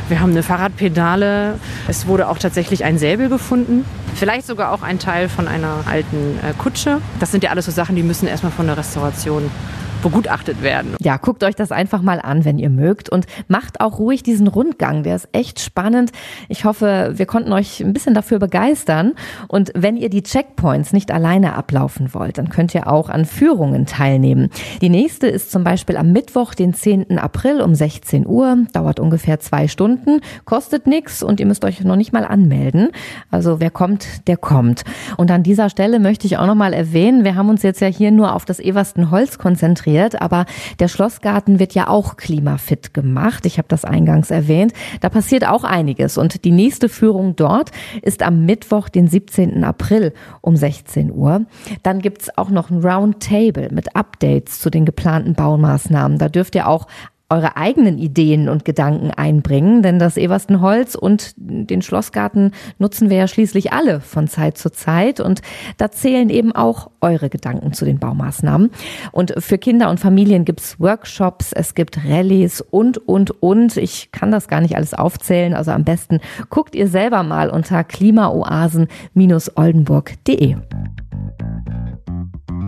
Wir 0.09 0.19
haben 0.19 0.31
eine 0.31 0.43
Fahrradpedale. 0.43 1.59
Es 1.87 2.07
wurde 2.07 2.27
auch 2.27 2.39
tatsächlich 2.39 2.83
ein 2.83 2.97
Säbel 2.97 3.29
gefunden. 3.29 3.85
Vielleicht 4.15 4.47
sogar 4.47 4.71
auch 4.71 4.81
ein 4.81 4.99
Teil 4.99 5.29
von 5.29 5.47
einer 5.47 5.83
alten 5.85 6.39
äh, 6.43 6.53
Kutsche. 6.57 6.97
Das 7.19 7.31
sind 7.31 7.43
ja 7.43 7.51
alles 7.51 7.65
so 7.65 7.71
Sachen, 7.71 7.95
die 7.95 8.03
müssen 8.03 8.27
erstmal 8.27 8.51
von 8.51 8.65
der 8.65 8.77
Restauration 8.77 9.49
begutachtet 10.01 10.61
werden. 10.63 10.95
Ja, 10.99 11.17
guckt 11.17 11.43
euch 11.43 11.55
das 11.55 11.71
einfach 11.71 12.01
mal 12.01 12.19
an, 12.19 12.43
wenn 12.43 12.57
ihr 12.57 12.69
mögt 12.69 13.09
und 13.09 13.25
macht 13.47 13.81
auch 13.81 13.99
ruhig 13.99 14.23
diesen 14.23 14.47
Rundgang. 14.47 15.03
Der 15.03 15.15
ist 15.15 15.29
echt 15.31 15.59
spannend. 15.59 16.11
Ich 16.49 16.65
hoffe, 16.65 17.13
wir 17.15 17.25
konnten 17.25 17.53
euch 17.53 17.81
ein 17.81 17.93
bisschen 17.93 18.13
dafür 18.13 18.39
begeistern. 18.39 19.13
Und 19.47 19.71
wenn 19.75 19.97
ihr 19.97 20.09
die 20.09 20.23
Checkpoints 20.23 20.93
nicht 20.93 21.11
alleine 21.11 21.55
ablaufen 21.55 22.13
wollt, 22.13 22.37
dann 22.37 22.49
könnt 22.49 22.73
ihr 22.73 22.87
auch 22.87 23.09
an 23.09 23.25
Führungen 23.25 23.85
teilnehmen. 23.85 24.49
Die 24.81 24.89
nächste 24.89 25.27
ist 25.27 25.51
zum 25.51 25.63
Beispiel 25.63 25.97
am 25.97 26.11
Mittwoch, 26.11 26.55
den 26.55 26.73
10. 26.73 27.19
April 27.19 27.61
um 27.61 27.75
16 27.75 28.25
Uhr. 28.25 28.57
Dauert 28.73 28.99
ungefähr 28.99 29.39
zwei 29.39 29.67
Stunden, 29.67 30.21
kostet 30.45 30.87
nichts 30.87 31.21
und 31.21 31.39
ihr 31.39 31.45
müsst 31.45 31.63
euch 31.63 31.83
noch 31.83 31.95
nicht 31.95 32.13
mal 32.13 32.25
anmelden. 32.25 32.89
Also 33.29 33.59
wer 33.59 33.69
kommt, 33.69 34.27
der 34.27 34.37
kommt. 34.37 34.83
Und 35.17 35.29
an 35.29 35.43
dieser 35.43 35.69
Stelle 35.69 35.99
möchte 35.99 36.25
ich 36.25 36.37
auch 36.37 36.47
noch 36.47 36.55
mal 36.55 36.73
erwähnen, 36.73 37.23
wir 37.23 37.35
haben 37.35 37.49
uns 37.49 37.61
jetzt 37.61 37.81
ja 37.81 37.87
hier 37.87 38.11
nur 38.11 38.33
auf 38.33 38.45
das 38.45 38.59
Eversten 38.59 39.11
Holz 39.11 39.37
konzentriert 39.37 39.90
konzentriert, 39.91 40.21
aber 40.21 40.45
der 40.79 40.87
Schlossgarten 40.87 41.59
wird 41.59 41.73
ja 41.73 41.87
auch 41.87 42.17
klimafit 42.17 42.93
gemacht. 42.93 43.45
Ich 43.45 43.57
habe 43.57 43.67
das 43.67 43.85
eingangs 43.85 44.31
erwähnt. 44.31 44.73
Da 45.01 45.09
passiert 45.09 45.47
auch 45.47 45.63
einiges 45.63 46.17
und 46.17 46.43
die 46.45 46.51
nächste 46.51 46.89
Führung 46.89 47.35
dort 47.35 47.71
ist 48.01 48.23
am 48.23 48.45
Mittwoch, 48.45 48.89
den 48.89 49.07
17. 49.07 49.63
April 49.63 50.13
um 50.41 50.55
16 50.55 51.11
Uhr. 51.11 51.45
Dann 51.83 51.99
gibt's 51.99 52.35
auch 52.37 52.49
noch 52.49 52.69
ein 52.69 52.83
Roundtable 52.83 53.69
mit 53.71 53.95
Updates 53.95 54.59
zu 54.59 54.69
den 54.69 54.85
geplanten 54.85 55.33
Baumaßnahmen. 55.33 56.17
Da 56.17 56.29
dürft 56.29 56.55
ihr 56.55 56.67
auch 56.67 56.87
eure 57.31 57.55
eigenen 57.55 57.97
Ideen 57.97 58.49
und 58.49 58.65
Gedanken 58.65 59.09
einbringen, 59.11 59.81
denn 59.81 59.97
das 59.99 60.17
Everstenholz 60.17 60.95
und 60.95 61.31
den 61.37 61.81
Schlossgarten 61.81 62.51
nutzen 62.77 63.09
wir 63.09 63.15
ja 63.17 63.27
schließlich 63.27 63.71
alle 63.71 64.01
von 64.01 64.27
Zeit 64.27 64.57
zu 64.57 64.69
Zeit 64.69 65.21
und 65.21 65.41
da 65.77 65.91
zählen 65.91 66.29
eben 66.29 66.51
auch 66.51 66.91
eure 66.99 67.29
Gedanken 67.29 67.71
zu 67.73 67.85
den 67.85 67.99
Baumaßnahmen. 67.99 68.71
Und 69.13 69.33
für 69.37 69.57
Kinder 69.57 69.89
und 69.89 70.01
Familien 70.01 70.43
gibt's 70.43 70.77
Workshops, 70.79 71.53
es 71.53 71.73
gibt 71.73 71.99
Rallyes 72.05 72.59
und, 72.61 72.97
und, 72.97 73.41
und. 73.41 73.77
Ich 73.77 74.11
kann 74.11 74.31
das 74.31 74.49
gar 74.49 74.59
nicht 74.59 74.75
alles 74.75 74.93
aufzählen, 74.93 75.53
also 75.53 75.71
am 75.71 75.85
besten 75.85 76.19
guckt 76.49 76.75
ihr 76.75 76.89
selber 76.89 77.23
mal 77.23 77.49
unter 77.49 77.85
klimaoasen-oldenburg.de. 77.85 80.57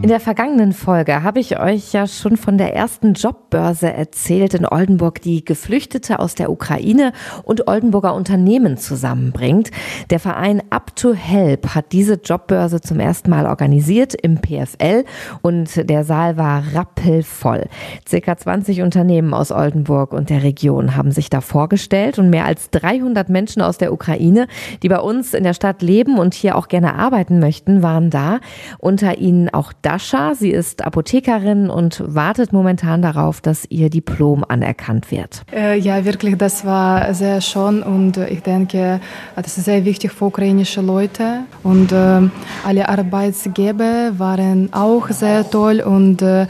In 0.04 0.10
der 0.10 0.20
vergangenen 0.20 0.74
Folge 0.74 1.24
habe 1.24 1.40
ich 1.40 1.58
euch 1.62 1.94
ja 1.94 2.08
schon 2.08 2.36
von 2.36 2.58
der 2.58 2.76
ersten 2.76 3.14
Jobbörse 3.14 3.94
erzählt 3.94 4.54
in 4.54 4.66
Oldenburg, 4.66 5.22
die 5.22 5.46
Geflüchtete 5.46 6.20
aus 6.20 6.36
der 6.36 6.52
Ukraine 6.52 7.14
und 7.44 7.70
Oldenburger 7.70 8.14
Unternehmen 8.14 8.76
zusammenbringt. 8.76 9.72
Der 10.10 10.20
Verein 10.20 10.62
Up 10.72 10.94
to 10.98 11.14
Help 11.14 11.74
hat 11.74 11.94
diese 11.94 12.16
Jobbörse 12.16 12.82
zum 12.82 13.00
ersten 13.00 13.30
Mal 13.30 13.46
organisiert 13.46 14.14
im 14.14 14.40
PFL 14.42 15.06
und 15.42 15.90
der 15.90 16.04
Saal 16.04 16.36
war 16.36 16.66
rappelvoll. 16.74 17.70
Circa 18.06 18.36
20 18.36 18.82
Unternehmen 18.82 19.34
aus 19.34 19.54
Oldenburg 19.54 20.12
und 20.12 20.30
der 20.30 20.44
Region 20.44 20.98
haben 20.98 21.14
sich 21.14 21.30
da 21.30 21.40
vorgestellt 21.40 22.20
und 22.20 22.30
mehr 22.30 22.44
als 22.44 22.72
300 22.72 23.30
Menschen 23.30 23.62
aus 23.62 23.78
der 23.78 23.94
Ukraine, 23.94 24.48
die 24.82 24.90
bei 24.90 25.00
uns 25.00 25.34
in 25.34 25.46
der 25.46 25.54
Stadt 25.54 25.82
leben 25.82 26.18
und 26.20 26.34
hier 26.34 26.58
auch 26.58 26.68
gerne 26.68 26.96
arbeiten 26.96 27.40
möchten, 27.40 27.82
waren 27.82 28.10
da. 28.10 28.42
Unter 28.80 29.18
ihnen 29.18 29.48
auch 29.48 29.72
Dascha. 29.94 30.34
Sie 30.34 30.50
ist 30.50 30.84
Apothekerin 30.84 31.70
und 31.70 32.02
wartet 32.08 32.52
momentan 32.52 33.04
darauf, 33.04 33.42
dass 33.42 33.66
ihr 33.70 33.92
Diplom 33.92 34.44
anerkannt 34.48 35.12
wird. 35.12 35.44
Äh, 35.54 35.78
ja, 35.78 36.04
wirklich, 36.04 36.36
das 36.36 36.66
war 36.66 37.14
sehr 37.14 37.42
schön 37.42 37.84
und 37.84 38.18
ich 38.18 38.42
denke, 38.42 39.00
das 39.36 39.56
ist 39.60 39.66
sehr 39.66 39.86
wichtig 39.86 40.12
für 40.12 40.26
ukrainische 40.26 40.82
Leute 40.82 41.42
und 41.62 41.92
äh, 41.92 42.22
alle 42.66 42.90
Arbeitsgeber 42.90 44.18
waren 44.18 44.74
auch 44.74 45.10
sehr 45.10 45.48
toll 45.48 45.80
und 45.82 46.24
äh, 46.24 46.48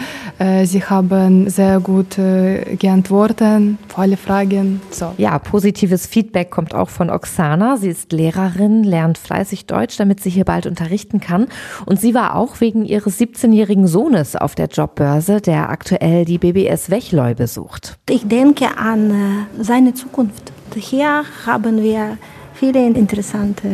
sie 0.64 0.82
haben 0.82 1.50
sehr 1.50 1.82
gut 1.82 2.16
geantwortet 2.16 3.78
auf 3.90 4.00
alle 4.00 4.16
Fragen. 4.16 4.80
So. 4.90 5.14
Ja, 5.18 5.38
positives 5.38 6.08
Feedback 6.08 6.50
kommt 6.50 6.74
auch 6.74 6.90
von 6.90 7.10
Oksana. 7.10 7.76
Sie 7.76 7.90
ist 7.90 8.14
Lehrerin, 8.14 8.86
lernt 8.86 9.18
fleißig 9.18 9.66
Deutsch, 9.66 9.98
damit 9.98 10.22
sie 10.22 10.30
hier 10.30 10.46
bald 10.46 10.66
unterrichten 10.66 11.20
kann 11.20 11.48
und 11.86 12.00
sie 12.00 12.14
war 12.14 12.38
auch 12.38 12.62
wegen 12.62 12.86
ihres 12.86 13.18
17-jährigen 13.34 13.88
Sohnes 13.88 14.36
auf 14.36 14.56
der 14.56 14.68
Jobbörse, 14.68 15.42
der 15.42 15.70
aktuell 15.70 16.26
die 16.26 16.38
BBS 16.38 16.90
Wechleu 16.90 17.34
besucht. 17.34 17.98
Ich 18.10 18.28
denke 18.28 18.78
an 18.78 19.12
äh, 19.12 19.64
seine 19.64 19.94
Zukunft. 19.94 20.52
Hier 20.76 21.24
haben 21.46 21.82
wir 21.82 22.18
viele 22.54 22.86
interessante 22.86 23.68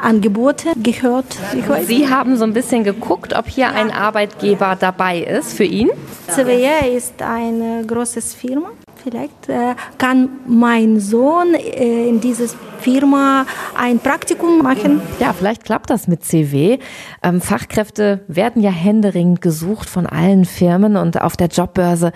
Angebote 0.00 0.72
gehört. 0.82 1.36
Sie 1.86 2.08
haben 2.08 2.36
so 2.36 2.44
ein 2.44 2.52
bisschen 2.52 2.84
geguckt, 2.84 3.36
ob 3.36 3.46
hier 3.46 3.70
ein 3.72 3.90
Arbeitgeber 3.90 4.76
dabei 4.78 5.20
ist 5.20 5.54
für 5.54 5.64
ihn? 5.64 5.90
CWE 6.28 6.88
ist 6.96 7.22
eine 7.22 7.84
große 7.86 8.20
Firma 8.20 8.70
vielleicht 9.04 9.48
äh, 9.48 9.74
kann 9.98 10.30
mein 10.46 10.98
Sohn 10.98 11.54
äh, 11.54 12.08
in 12.08 12.20
dieses 12.20 12.56
Firma 12.80 13.46
ein 13.78 13.98
Praktikum 13.98 14.62
machen. 14.62 15.00
Ja, 15.20 15.32
vielleicht 15.32 15.64
klappt 15.64 15.90
das 15.90 16.08
mit 16.08 16.24
CW. 16.24 16.78
Ähm, 17.22 17.40
Fachkräfte 17.40 18.20
werden 18.28 18.62
ja 18.62 18.70
händeringend 18.70 19.40
gesucht 19.40 19.88
von 19.88 20.06
allen 20.06 20.44
Firmen 20.44 20.96
und 20.96 21.20
auf 21.20 21.36
der 21.36 21.48
Jobbörse, 21.48 22.12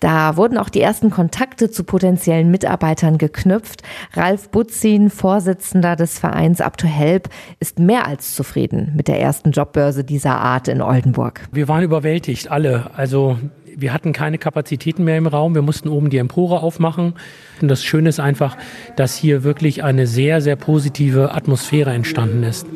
da 0.00 0.36
wurden 0.36 0.58
auch 0.58 0.68
die 0.68 0.80
ersten 0.80 1.10
Kontakte 1.10 1.70
zu 1.70 1.84
potenziellen 1.84 2.50
Mitarbeitern 2.50 3.18
geknüpft. 3.18 3.82
Ralf 4.14 4.48
Butzin, 4.50 5.10
Vorsitzender 5.10 5.96
des 5.96 6.18
Vereins 6.18 6.60
Up 6.60 6.76
to 6.76 6.86
Help, 6.86 7.28
ist 7.60 7.78
mehr 7.78 8.06
als 8.06 8.34
zufrieden 8.34 8.92
mit 8.96 9.08
der 9.08 9.20
ersten 9.20 9.52
Jobbörse 9.52 10.04
dieser 10.04 10.38
Art 10.38 10.68
in 10.68 10.82
Oldenburg. 10.82 11.48
Wir 11.52 11.68
waren 11.68 11.82
überwältigt, 11.82 12.50
alle. 12.50 12.90
Also 12.94 13.38
wir 13.76 13.92
hatten 13.92 14.12
keine 14.12 14.38
Kapazitäten 14.38 15.04
mehr 15.04 15.18
im 15.18 15.26
Raum. 15.26 15.54
Wir 15.54 15.62
mussten 15.62 15.88
oben 15.88 16.10
die 16.10 16.18
Empore 16.18 16.62
aufmachen. 16.62 17.14
Und 17.60 17.68
das 17.68 17.84
Schöne 17.84 18.08
ist 18.08 18.20
einfach, 18.20 18.56
dass 18.96 19.16
hier 19.16 19.44
wirklich 19.44 19.82
eine 19.84 20.06
sehr, 20.06 20.40
sehr 20.40 20.56
positive 20.56 21.32
Atmosphäre 21.34 21.92
entstanden 21.92 22.42
ist. 22.42 22.66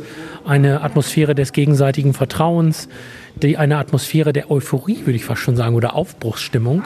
Eine 0.45 0.83
Atmosphäre 0.83 1.35
des 1.35 1.53
gegenseitigen 1.53 2.15
Vertrauens, 2.15 2.89
die, 3.43 3.57
eine 3.57 3.79
Atmosphäre 3.79 4.33
der 4.33 4.51
Euphorie, 4.51 5.01
würde 5.01 5.17
ich 5.17 5.25
fast 5.25 5.43
schon 5.43 5.57
sagen, 5.57 5.75
oder 5.75 5.95
Aufbruchsstimmung. 5.95 6.85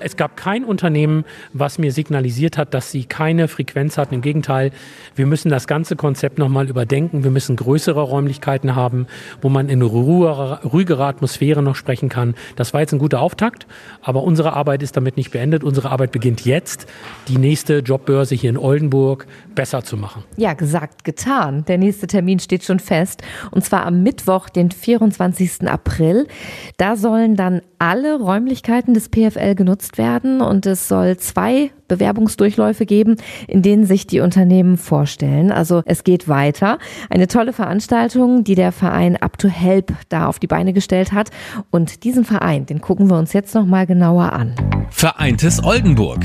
Es 0.00 0.16
gab 0.16 0.36
kein 0.36 0.64
Unternehmen, 0.64 1.24
was 1.52 1.78
mir 1.78 1.92
signalisiert 1.92 2.58
hat, 2.58 2.74
dass 2.74 2.90
sie 2.90 3.04
keine 3.04 3.48
Frequenz 3.48 3.98
hatten. 3.98 4.14
Im 4.14 4.22
Gegenteil, 4.22 4.70
wir 5.14 5.26
müssen 5.26 5.48
das 5.48 5.66
ganze 5.66 5.96
Konzept 5.96 6.38
nochmal 6.38 6.68
überdenken. 6.68 7.24
Wir 7.24 7.30
müssen 7.30 7.56
größere 7.56 8.00
Räumlichkeiten 8.00 8.76
haben, 8.76 9.06
wo 9.40 9.48
man 9.48 9.68
in 9.68 9.82
ruhigerer, 9.82 10.60
ruhigerer 10.64 11.06
Atmosphäre 11.06 11.62
noch 11.62 11.76
sprechen 11.76 12.08
kann. 12.08 12.34
Das 12.56 12.74
war 12.74 12.80
jetzt 12.80 12.92
ein 12.92 12.98
guter 12.98 13.20
Auftakt, 13.20 13.66
aber 14.02 14.22
unsere 14.22 14.52
Arbeit 14.52 14.82
ist 14.82 14.96
damit 14.96 15.16
nicht 15.16 15.30
beendet. 15.30 15.64
Unsere 15.64 15.90
Arbeit 15.90 16.12
beginnt 16.12 16.44
jetzt, 16.44 16.86
die 17.28 17.38
nächste 17.38 17.78
Jobbörse 17.78 18.34
hier 18.34 18.50
in 18.50 18.58
Oldenburg 18.58 19.26
besser 19.54 19.82
zu 19.82 19.96
machen. 19.96 20.24
Ja, 20.36 20.54
gesagt, 20.54 21.04
getan. 21.04 21.64
Der 21.66 21.78
nächste 21.78 22.06
Termin 22.06 22.38
steht 22.38 22.64
schon 22.64 22.78
fest. 22.78 23.22
Und 23.50 23.64
zwar 23.64 23.86
am 23.86 24.02
Mittwoch, 24.02 24.48
den 24.48 24.70
24. 24.70 25.68
April. 25.68 26.26
Da 26.76 26.96
sollen 26.96 27.36
dann 27.36 27.62
alle 27.78 28.18
Räumlichkeiten 28.18 28.94
des 28.94 29.08
PFL 29.08 29.54
genutzt 29.54 29.87
werden 29.96 30.40
und 30.42 30.66
es 30.66 30.88
soll 30.88 31.16
zwei 31.16 31.70
Bewerbungsdurchläufe 31.88 32.84
geben, 32.84 33.16
in 33.46 33.62
denen 33.62 33.86
sich 33.86 34.06
die 34.06 34.20
Unternehmen 34.20 34.76
vorstellen. 34.76 35.50
Also 35.50 35.82
es 35.86 36.04
geht 36.04 36.28
weiter. 36.28 36.78
Eine 37.08 37.26
tolle 37.26 37.52
Veranstaltung, 37.52 38.44
die 38.44 38.54
der 38.54 38.72
Verein 38.72 39.16
Up 39.16 39.38
to 39.38 39.48
Help 39.48 39.94
da 40.10 40.26
auf 40.26 40.38
die 40.38 40.46
Beine 40.46 40.72
gestellt 40.72 41.12
hat. 41.12 41.30
Und 41.70 42.04
diesen 42.04 42.24
Verein, 42.24 42.66
den 42.66 42.80
gucken 42.80 43.08
wir 43.08 43.16
uns 43.16 43.32
jetzt 43.32 43.54
noch 43.54 43.64
mal 43.64 43.86
genauer 43.86 44.32
an. 44.34 44.54
Vereintes 44.90 45.64
Oldenburg. 45.64 46.20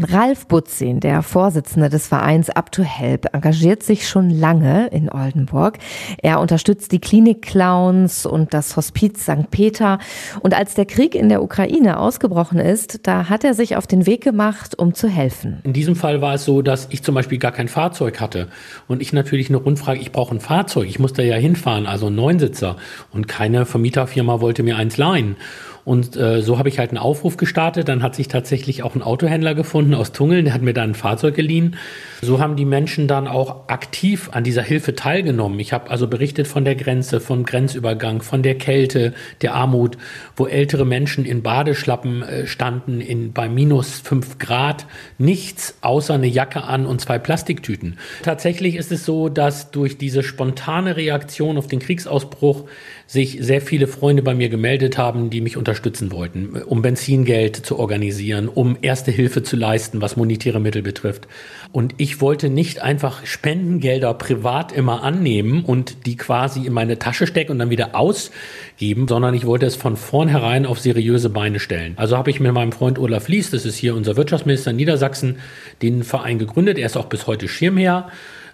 Ralf 0.00 0.46
Butzin, 0.46 1.00
der 1.00 1.22
Vorsitzende 1.22 1.90
des 1.90 2.06
Vereins 2.06 2.48
Up 2.48 2.72
to 2.72 2.82
Help, 2.82 3.26
engagiert 3.34 3.82
sich 3.82 4.08
schon 4.08 4.30
lange 4.30 4.86
in 4.88 5.10
Oldenburg. 5.10 5.78
Er 6.22 6.40
unterstützt 6.40 6.92
die 6.92 6.98
Klinik-Clowns 6.98 8.24
und 8.24 8.54
das 8.54 8.76
Hospiz 8.76 9.22
St. 9.22 9.50
Peter. 9.50 9.98
Und 10.40 10.54
als 10.54 10.74
der 10.74 10.86
Krieg 10.86 11.14
in 11.14 11.28
der 11.28 11.42
Ukraine 11.42 11.98
ausgebrochen 11.98 12.58
ist, 12.58 13.06
da 13.06 13.28
hat 13.28 13.44
er 13.44 13.52
sich 13.52 13.76
auf 13.76 13.86
den 13.86 14.06
Weg 14.06 14.22
gemacht, 14.22 14.78
um 14.78 14.94
zu 14.94 15.08
helfen. 15.08 15.60
In 15.64 15.74
diesem 15.74 15.94
Fall 15.94 16.22
war 16.22 16.34
es 16.34 16.44
so, 16.44 16.62
dass 16.62 16.88
ich 16.90 17.02
zum 17.02 17.14
Beispiel 17.14 17.38
gar 17.38 17.52
kein 17.52 17.68
Fahrzeug 17.68 18.20
hatte 18.20 18.48
und 18.88 19.02
ich 19.02 19.12
natürlich 19.12 19.50
eine 19.50 19.58
Rundfrage, 19.58 20.00
ich 20.00 20.12
brauche 20.12 20.34
ein 20.34 20.40
Fahrzeug, 20.40 20.88
ich 20.88 20.98
muss 20.98 21.12
da 21.12 21.22
ja 21.22 21.36
hinfahren, 21.36 21.86
also 21.86 22.06
ein 22.06 22.14
Neunsitzer 22.14 22.76
und 23.10 23.28
keine 23.28 23.66
Vermieterfirma 23.66 24.40
wollte 24.40 24.62
mir 24.62 24.76
eins 24.76 24.96
leihen. 24.96 25.36
Und 25.84 26.16
äh, 26.16 26.42
so 26.42 26.58
habe 26.58 26.68
ich 26.68 26.78
halt 26.78 26.90
einen 26.90 26.98
Aufruf 26.98 27.36
gestartet. 27.36 27.88
Dann 27.88 28.02
hat 28.02 28.14
sich 28.14 28.28
tatsächlich 28.28 28.82
auch 28.82 28.94
ein 28.94 29.02
Autohändler 29.02 29.54
gefunden 29.54 29.94
aus 29.94 30.12
Tungeln, 30.12 30.44
der 30.44 30.54
hat 30.54 30.62
mir 30.62 30.74
dann 30.74 30.90
ein 30.90 30.94
Fahrzeug 30.94 31.34
geliehen. 31.34 31.76
So 32.20 32.38
haben 32.38 32.54
die 32.54 32.64
Menschen 32.64 33.08
dann 33.08 33.26
auch 33.26 33.68
aktiv 33.68 34.30
an 34.32 34.44
dieser 34.44 34.62
Hilfe 34.62 34.94
teilgenommen. 34.94 35.58
Ich 35.58 35.72
habe 35.72 35.90
also 35.90 36.06
berichtet 36.06 36.46
von 36.46 36.64
der 36.64 36.76
Grenze, 36.76 37.20
vom 37.20 37.44
Grenzübergang, 37.44 38.22
von 38.22 38.42
der 38.42 38.56
Kälte, 38.56 39.12
der 39.40 39.54
Armut, 39.54 39.98
wo 40.36 40.46
ältere 40.46 40.86
Menschen 40.86 41.24
in 41.24 41.42
Badeschlappen 41.42 42.22
äh, 42.22 42.46
standen, 42.46 43.00
in, 43.00 43.32
bei 43.32 43.48
minus 43.48 43.98
fünf 43.98 44.38
Grad, 44.38 44.86
nichts 45.18 45.78
außer 45.80 46.14
eine 46.14 46.28
Jacke 46.28 46.62
an 46.62 46.86
und 46.86 47.00
zwei 47.00 47.18
Plastiktüten. 47.18 47.98
Tatsächlich 48.22 48.76
ist 48.76 48.92
es 48.92 49.04
so, 49.04 49.28
dass 49.28 49.72
durch 49.72 49.98
diese 49.98 50.22
spontane 50.22 50.96
Reaktion 50.96 51.58
auf 51.58 51.66
den 51.66 51.80
Kriegsausbruch 51.80 52.64
sich 53.06 53.38
sehr 53.40 53.60
viele 53.60 53.86
Freunde 53.86 54.22
bei 54.22 54.34
mir 54.34 54.48
gemeldet 54.48 54.98
haben, 54.98 55.30
die 55.30 55.40
mich 55.40 55.56
unterstützen 55.56 56.12
wollten, 56.12 56.56
um 56.62 56.82
Benzingeld 56.82 57.56
zu 57.56 57.78
organisieren, 57.78 58.48
um 58.48 58.76
erste 58.80 59.10
Hilfe 59.10 59.42
zu 59.42 59.56
leisten, 59.56 60.00
was 60.00 60.16
monetäre 60.16 60.60
Mittel 60.60 60.82
betrifft. 60.82 61.28
Und 61.72 61.94
ich 61.98 62.20
wollte 62.20 62.48
nicht 62.48 62.82
einfach 62.82 63.24
Spendengelder 63.26 64.14
privat 64.14 64.72
immer 64.72 65.02
annehmen 65.02 65.64
und 65.64 66.06
die 66.06 66.16
quasi 66.16 66.66
in 66.66 66.72
meine 66.72 66.98
Tasche 66.98 67.26
stecken 67.26 67.52
und 67.52 67.58
dann 67.58 67.70
wieder 67.70 67.94
ausgeben, 67.94 69.08
sondern 69.08 69.34
ich 69.34 69.46
wollte 69.46 69.66
es 69.66 69.76
von 69.76 69.96
vornherein 69.96 70.66
auf 70.66 70.80
seriöse 70.80 71.30
Beine 71.30 71.60
stellen. 71.60 71.94
Also 71.96 72.16
habe 72.16 72.30
ich 72.30 72.40
mit 72.40 72.52
meinem 72.52 72.72
Freund 72.72 72.98
Olaf 72.98 73.28
Lies, 73.28 73.50
das 73.50 73.64
ist 73.64 73.76
hier 73.76 73.94
unser 73.94 74.16
Wirtschaftsminister 74.16 74.70
in 74.70 74.76
Niedersachsen, 74.76 75.36
den 75.82 76.02
Verein 76.02 76.38
gegründet. 76.38 76.78
Er 76.78 76.86
ist 76.86 76.96
auch 76.96 77.06
bis 77.06 77.26
heute 77.26 77.48
Schirmherr 77.48 78.10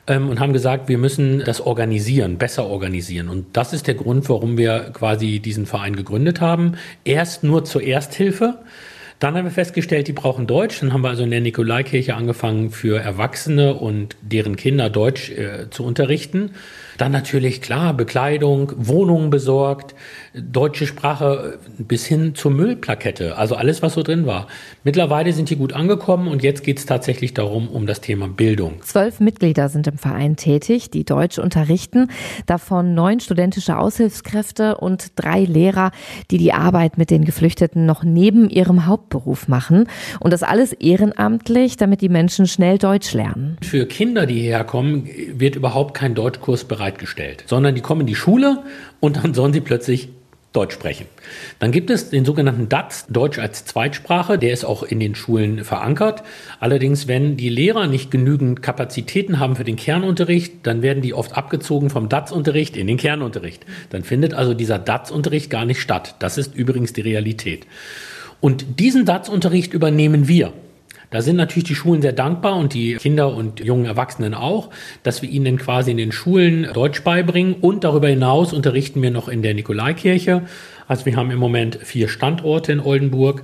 ähm, 0.08 0.28
und 0.28 0.40
haben 0.40 0.52
gesagt, 0.52 0.88
wir 0.88 0.98
müssen 0.98 1.44
das 1.44 1.60
organisieren, 1.60 2.38
besser 2.38 2.66
organisieren. 2.66 3.28
Und 3.28 3.46
das 3.56 3.72
ist 3.72 3.86
der 3.86 3.94
Grund, 3.94 4.28
warum 4.28 4.56
wir 4.56 4.90
quasi 4.92 5.38
diesen 5.38 5.66
Verein 5.66 5.94
gegründet 5.94 6.40
haben. 6.40 6.72
Erst 7.04 7.44
nur 7.44 7.64
zur 7.64 7.82
Ersthilfe. 7.82 8.58
Dann 9.18 9.34
haben 9.34 9.44
wir 9.44 9.50
festgestellt, 9.50 10.08
die 10.08 10.12
brauchen 10.12 10.46
Deutsch. 10.46 10.80
Dann 10.80 10.92
haben 10.92 11.02
wir 11.02 11.10
also 11.10 11.24
in 11.24 11.30
der 11.30 11.40
Nikolaikirche 11.40 12.14
angefangen, 12.14 12.70
für 12.70 13.00
Erwachsene 13.00 13.74
und 13.74 14.16
deren 14.22 14.56
Kinder 14.56 14.90
Deutsch 14.90 15.30
äh, 15.30 15.70
zu 15.70 15.84
unterrichten. 15.84 16.52
Dann 16.98 17.12
natürlich, 17.12 17.62
klar, 17.62 17.94
Bekleidung, 17.94 18.72
Wohnungen 18.76 19.30
besorgt, 19.30 19.94
deutsche 20.34 20.86
Sprache 20.86 21.58
bis 21.78 22.04
hin 22.04 22.34
zur 22.34 22.50
Müllplakette, 22.50 23.38
also 23.38 23.54
alles, 23.54 23.82
was 23.82 23.94
so 23.94 24.02
drin 24.02 24.26
war. 24.26 24.48
Mittlerweile 24.82 25.32
sind 25.32 25.48
die 25.48 25.56
gut 25.56 25.72
angekommen 25.72 26.26
und 26.26 26.42
jetzt 26.42 26.64
geht 26.64 26.78
es 26.78 26.86
tatsächlich 26.86 27.34
darum, 27.34 27.68
um 27.68 27.86
das 27.86 28.00
Thema 28.00 28.28
Bildung. 28.28 28.82
Zwölf 28.82 29.20
Mitglieder 29.20 29.68
sind 29.68 29.86
im 29.86 29.96
Verein 29.96 30.34
tätig, 30.34 30.90
die 30.90 31.04
Deutsch 31.04 31.38
unterrichten, 31.38 32.10
davon 32.46 32.94
neun 32.94 33.20
studentische 33.20 33.78
Aushilfskräfte 33.78 34.76
und 34.76 35.12
drei 35.14 35.44
Lehrer, 35.44 35.92
die 36.32 36.38
die 36.38 36.52
Arbeit 36.52 36.98
mit 36.98 37.10
den 37.10 37.24
Geflüchteten 37.24 37.86
noch 37.86 38.02
neben 38.02 38.50
ihrem 38.50 38.86
Hauptberuf 38.86 39.46
machen. 39.46 39.88
Und 40.18 40.32
das 40.32 40.42
alles 40.42 40.72
ehrenamtlich, 40.72 41.76
damit 41.76 42.00
die 42.00 42.08
Menschen 42.08 42.48
schnell 42.48 42.78
Deutsch 42.78 43.12
lernen. 43.12 43.56
Für 43.62 43.86
Kinder, 43.86 44.26
die 44.26 44.40
hierher 44.40 44.64
kommen, 44.64 45.08
wird 45.34 45.54
überhaupt 45.54 45.94
kein 45.94 46.16
Deutschkurs 46.16 46.64
bereitgestellt, 46.88 47.44
sondern 47.46 47.74
die 47.74 47.80
kommen 47.80 48.02
in 48.02 48.06
die 48.06 48.14
Schule 48.14 48.62
und 49.00 49.16
dann 49.16 49.34
sollen 49.34 49.52
sie 49.52 49.60
plötzlich 49.60 50.08
Deutsch 50.54 50.72
sprechen. 50.72 51.06
Dann 51.58 51.72
gibt 51.72 51.90
es 51.90 52.08
den 52.08 52.24
sogenannten 52.24 52.70
DATS, 52.70 53.06
Deutsch 53.10 53.38
als 53.38 53.66
Zweitsprache, 53.66 54.38
der 54.38 54.52
ist 54.54 54.64
auch 54.64 54.82
in 54.82 54.98
den 54.98 55.14
Schulen 55.14 55.62
verankert. 55.62 56.22
Allerdings, 56.58 57.06
wenn 57.06 57.36
die 57.36 57.50
Lehrer 57.50 57.86
nicht 57.86 58.10
genügend 58.10 58.62
Kapazitäten 58.62 59.38
haben 59.38 59.56
für 59.56 59.64
den 59.64 59.76
Kernunterricht, 59.76 60.66
dann 60.66 60.80
werden 60.80 61.02
die 61.02 61.12
oft 61.12 61.36
abgezogen 61.36 61.90
vom 61.90 62.08
DATS-Unterricht 62.08 62.78
in 62.78 62.86
den 62.86 62.96
Kernunterricht. 62.96 63.66
Dann 63.90 64.04
findet 64.04 64.32
also 64.32 64.54
dieser 64.54 64.78
DATS-Unterricht 64.78 65.50
gar 65.50 65.66
nicht 65.66 65.82
statt. 65.82 66.14
Das 66.18 66.38
ist 66.38 66.54
übrigens 66.54 66.94
die 66.94 67.02
Realität. 67.02 67.66
Und 68.40 68.80
diesen 68.80 69.04
DATS-Unterricht 69.04 69.74
übernehmen 69.74 70.28
wir. 70.28 70.54
Da 71.10 71.22
sind 71.22 71.36
natürlich 71.36 71.64
die 71.64 71.74
Schulen 71.74 72.02
sehr 72.02 72.12
dankbar 72.12 72.56
und 72.56 72.74
die 72.74 72.96
Kinder 72.96 73.34
und 73.34 73.60
jungen 73.60 73.86
Erwachsenen 73.86 74.34
auch, 74.34 74.68
dass 75.02 75.22
wir 75.22 75.30
ihnen 75.30 75.56
quasi 75.56 75.90
in 75.90 75.96
den 75.96 76.12
Schulen 76.12 76.68
Deutsch 76.74 77.02
beibringen 77.02 77.54
und 77.54 77.84
darüber 77.84 78.08
hinaus 78.08 78.52
unterrichten 78.52 79.00
wir 79.00 79.10
noch 79.10 79.28
in 79.28 79.40
der 79.40 79.54
Nikolaikirche. 79.54 80.42
Also 80.86 81.06
wir 81.06 81.16
haben 81.16 81.30
im 81.30 81.38
Moment 81.38 81.76
vier 81.76 82.08
Standorte 82.08 82.72
in 82.72 82.80
Oldenburg 82.80 83.42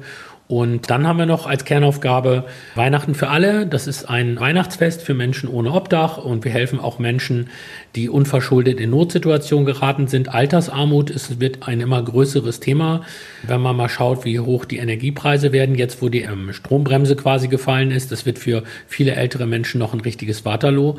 und 0.54 0.88
dann 0.88 1.04
haben 1.04 1.18
wir 1.18 1.26
noch 1.26 1.48
als 1.48 1.64
Kernaufgabe 1.64 2.44
Weihnachten 2.76 3.16
für 3.16 3.28
alle. 3.28 3.66
Das 3.66 3.88
ist 3.88 4.08
ein 4.08 4.38
Weihnachtsfest 4.38 5.02
für 5.02 5.12
Menschen 5.12 5.48
ohne 5.48 5.72
Obdach 5.72 6.16
und 6.16 6.44
wir 6.44 6.52
helfen 6.52 6.78
auch 6.78 7.00
Menschen, 7.00 7.50
die 7.96 8.08
unverschuldet 8.08 8.78
in 8.78 8.90
Notsituationen 8.90 9.66
geraten 9.66 10.06
sind. 10.06 10.32
Altersarmut 10.32 11.10
ist, 11.10 11.40
wird 11.40 11.66
ein 11.66 11.80
immer 11.80 12.00
größeres 12.04 12.60
Thema, 12.60 13.02
wenn 13.42 13.62
man 13.62 13.74
mal 13.74 13.88
schaut, 13.88 14.24
wie 14.24 14.38
hoch 14.38 14.64
die 14.64 14.76
Energiepreise 14.76 15.50
werden, 15.50 15.74
jetzt 15.74 16.00
wo 16.00 16.08
die 16.08 16.22
ähm, 16.22 16.52
Strombremse 16.52 17.16
quasi 17.16 17.48
gefallen 17.48 17.90
ist. 17.90 18.12
Das 18.12 18.24
wird 18.24 18.38
für 18.38 18.62
viele 18.86 19.16
ältere 19.16 19.48
Menschen 19.48 19.80
noch 19.80 19.92
ein 19.92 20.02
richtiges 20.02 20.44
Waterloo. 20.44 20.98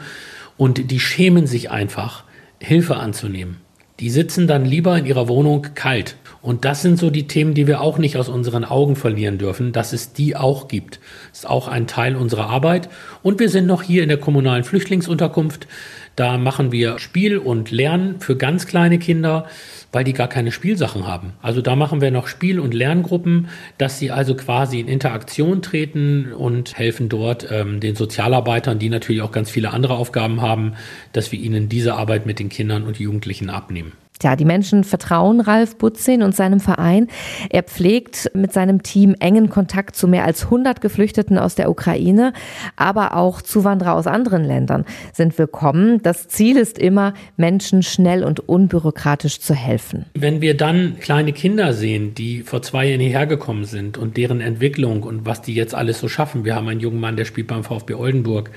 Und 0.58 0.92
die 0.92 1.00
schämen 1.00 1.48
sich 1.48 1.72
einfach, 1.72 2.26
Hilfe 2.60 2.98
anzunehmen. 2.98 3.62
Die 4.02 4.10
sitzen 4.10 4.48
dann 4.48 4.66
lieber 4.66 4.98
in 4.98 5.06
ihrer 5.06 5.30
Wohnung 5.30 5.68
kalt 5.76 6.18
und 6.46 6.64
das 6.64 6.84
sind 6.84 7.00
so 7.00 7.10
die 7.10 7.26
Themen, 7.26 7.56
die 7.56 7.66
wir 7.66 7.82
auch 7.82 7.98
nicht 7.98 8.18
aus 8.18 8.30
unseren 8.30 8.66
Augen 8.66 8.96
verlieren 8.96 9.40
dürfen, 9.40 9.72
dass 9.72 9.94
es 9.94 10.14
die 10.14 10.36
auch 10.36 10.68
gibt. 10.68 11.00
Das 11.32 11.40
ist 11.40 11.50
auch 11.50 11.68
ein 11.68 11.88
Teil 11.88 12.16
unserer 12.16 12.52
Arbeit. 12.52 12.88
Und 13.24 13.40
wir 13.40 13.50
sind 13.50 13.66
noch 13.66 13.82
hier 13.82 14.04
in 14.04 14.10
der 14.10 14.20
kommunalen 14.20 14.64
Flüchtlingsunterkunft. 14.64 15.68
Da 16.16 16.38
machen 16.38 16.72
wir 16.72 17.00
Spiel 17.00 17.40
und 17.40 17.72
Lernen 17.72 18.20
für 18.20 18.38
ganz 18.38 18.68
kleine 18.68 19.00
Kinder, 19.00 19.48
weil 19.92 20.04
die 20.04 20.14
gar 20.14 20.28
keine 20.28 20.52
Spielsachen 20.52 21.08
haben. 21.08 21.34
Also 21.42 21.64
da 21.64 21.76
machen 21.76 22.00
wir 22.00 22.12
noch 22.12 22.28
Spiel- 22.28 22.60
und 22.60 22.76
Lerngruppen, 22.76 23.48
dass 23.80 23.98
sie 23.98 24.12
also 24.12 24.36
quasi 24.36 24.80
in 24.80 24.88
Interaktion 24.88 25.64
treten 25.64 26.32
und 26.32 26.78
helfen 26.78 27.10
dort 27.10 27.48
ähm, 27.50 27.80
den 27.80 27.96
Sozialarbeitern, 27.96 28.78
die 28.78 28.90
natürlich 28.90 29.24
auch 29.24 29.32
ganz 29.32 29.50
viele 29.50 29.72
andere 29.72 29.96
Aufgaben 29.96 30.44
haben, 30.44 30.74
dass 31.12 31.32
wir 31.32 31.40
ihnen 31.40 31.70
diese 31.70 31.96
Arbeit 31.96 32.28
mit 32.28 32.38
den 32.38 32.50
Kindern 32.50 32.84
und 32.84 33.00
Jugendlichen 33.00 33.50
abnehmen. 33.50 33.94
Tja, 34.20 34.38
die 34.38 34.46
Menschen 34.46 34.86
vertrauen 34.86 35.42
Ralf 35.42 35.78
Butzin 35.78 36.24
und 36.24 36.36
seinem 36.36 36.62
Verein. 36.62 37.08
Er 37.50 37.64
pflegt 37.64 38.32
mit 38.34 38.54
seinem 38.54 38.82
Team 38.82 39.14
engen 39.20 39.50
Kontakt 39.50 39.96
zu 39.96 40.08
mehr 40.08 40.24
als 40.24 40.46
100 40.46 40.80
Geflüchteten 40.80 41.38
aus 41.38 41.56
der 41.56 41.70
Ukraine, 41.70 42.32
aber 42.78 43.18
auch 43.18 43.42
Zuwanderer 43.42 43.94
aus 43.94 44.08
anderen 44.08 44.46
Ländern 44.46 44.86
sind 45.14 45.38
willkommen. 45.38 46.02
Das 46.02 46.30
Ziel 46.30 46.56
ist 46.56 46.78
immer, 46.78 47.14
Menschen 47.36 47.84
schnell 47.84 48.24
und 48.24 48.48
unbürokratisch 48.48 49.42
zu 49.42 49.54
helfen. 49.54 50.06
Wenn 50.14 50.40
wir 50.40 50.56
dann 50.56 50.98
kleine 51.00 51.34
Kinder 51.34 51.74
sehen, 51.74 52.16
die 52.16 52.42
vor 52.42 52.62
zwei 52.62 52.88
Jahren 52.88 53.02
hierher 53.02 53.28
gekommen 53.28 53.66
sind 53.66 53.98
und 53.98 54.16
deren 54.16 54.40
Entwicklung 54.40 55.04
und 55.04 55.26
was 55.26 55.42
die 55.42 55.54
jetzt 55.54 55.76
alles 55.76 56.00
so 56.00 56.08
schaffen. 56.08 56.46
Wir 56.46 56.56
haben 56.56 56.70
einen 56.70 56.80
jungen 56.80 57.00
Mann, 57.02 57.18
der 57.18 57.26
spielt 57.26 57.48
beim 57.48 57.64
VfB 57.64 57.96
Oldenburg, 57.96 58.52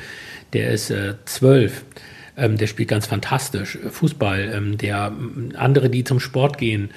der 0.53 0.71
ist 0.71 0.91
äh, 0.91 1.15
zwölf. 1.25 1.85
Ähm, 1.97 2.08
der 2.57 2.67
spielt 2.67 2.89
ganz 2.89 3.07
fantastisch 3.07 3.77
äh, 3.77 3.91
Fußball. 3.91 4.53
Ähm, 4.55 4.79
der 4.79 5.13
andere, 5.55 5.91
die 5.91 6.05
zum 6.05 6.21
Sport 6.21 6.59
gehen, 6.59 6.91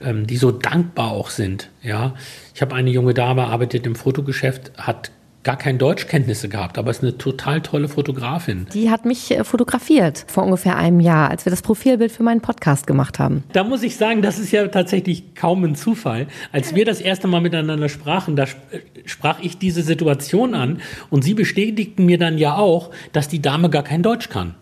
ähm, 0.00 0.26
die 0.26 0.36
so 0.36 0.50
dankbar 0.50 1.12
auch 1.12 1.30
sind. 1.30 1.70
Ja, 1.82 2.14
ich 2.54 2.62
habe 2.62 2.74
eine 2.74 2.90
junge 2.90 3.14
Dame, 3.14 3.46
arbeitet 3.46 3.86
im 3.86 3.94
Fotogeschäft, 3.94 4.72
hat 4.76 5.10
gar 5.48 5.56
keine 5.56 5.78
Deutschkenntnisse 5.78 6.50
gehabt, 6.50 6.76
aber 6.76 6.90
ist 6.90 7.02
eine 7.02 7.16
total 7.16 7.62
tolle 7.62 7.88
Fotografin. 7.88 8.66
Die 8.74 8.90
hat 8.90 9.06
mich 9.06 9.30
äh, 9.30 9.44
fotografiert 9.44 10.26
vor 10.28 10.44
ungefähr 10.44 10.76
einem 10.76 11.00
Jahr, 11.00 11.30
als 11.30 11.46
wir 11.46 11.50
das 11.50 11.62
Profilbild 11.62 12.12
für 12.12 12.22
meinen 12.22 12.42
Podcast 12.42 12.86
gemacht 12.86 13.18
haben. 13.18 13.44
Da 13.54 13.64
muss 13.64 13.82
ich 13.82 13.96
sagen, 13.96 14.20
das 14.20 14.38
ist 14.38 14.52
ja 14.52 14.68
tatsächlich 14.68 15.34
kaum 15.34 15.64
ein 15.64 15.74
Zufall. 15.74 16.26
Als 16.52 16.74
wir 16.74 16.84
das 16.84 17.00
erste 17.00 17.28
Mal 17.28 17.40
miteinander 17.40 17.88
sprachen, 17.88 18.36
da 18.36 18.42
äh, 18.42 18.46
sprach 19.06 19.40
ich 19.40 19.56
diese 19.56 19.80
Situation 19.80 20.54
an 20.54 20.82
und 21.08 21.24
sie 21.24 21.32
bestätigten 21.32 22.04
mir 22.04 22.18
dann 22.18 22.36
ja 22.36 22.56
auch, 22.56 22.90
dass 23.14 23.28
die 23.28 23.40
Dame 23.40 23.70
gar 23.70 23.84
kein 23.84 24.02
Deutsch 24.02 24.28
kann. 24.28 24.54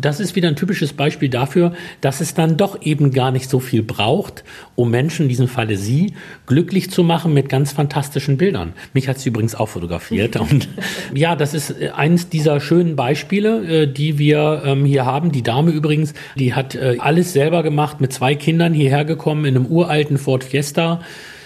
Das 0.00 0.20
ist 0.20 0.36
wieder 0.36 0.46
ein 0.46 0.54
typisches 0.54 0.92
Beispiel 0.92 1.28
dafür, 1.28 1.72
dass 2.00 2.20
es 2.20 2.34
dann 2.34 2.56
doch 2.56 2.82
eben 2.82 3.10
gar 3.10 3.32
nicht 3.32 3.50
so 3.50 3.58
viel 3.58 3.82
braucht, 3.82 4.44
um 4.76 4.92
Menschen, 4.92 5.24
in 5.24 5.28
diesem 5.28 5.48
Falle 5.48 5.76
Sie, 5.76 6.14
glücklich 6.46 6.88
zu 6.92 7.02
machen 7.02 7.34
mit 7.34 7.48
ganz 7.48 7.72
fantastischen 7.72 8.36
Bildern. 8.36 8.74
Mich 8.94 9.08
hat 9.08 9.18
sie 9.18 9.30
übrigens 9.30 9.56
auch 9.56 9.70
fotografiert 9.70 10.19
passiert. 10.28 10.36
Und 10.50 10.68
ja, 11.14 11.36
das 11.36 11.54
ist 11.54 11.70
äh, 11.70 11.90
eines 11.90 12.28
dieser 12.28 12.60
schönen 12.60 12.96
Beispiele, 12.96 13.82
äh, 13.82 13.86
die 13.86 14.18
wir 14.18 14.62
ähm, 14.64 14.84
hier 14.84 15.04
haben. 15.06 15.32
Die 15.32 15.42
Dame 15.42 15.70
übrigens, 15.70 16.14
die 16.36 16.54
hat 16.54 16.74
äh, 16.74 16.96
alles 16.98 17.32
selber 17.32 17.62
gemacht, 17.62 18.00
mit 18.00 18.12
zwei 18.12 18.34
Kindern 18.34 18.72
hierher 18.72 19.04
gekommen 19.04 19.44
in 19.44 19.56
einem 19.56 19.66
uralten 19.66 20.18
Ford 20.18 20.44
Fiesta 20.44 21.00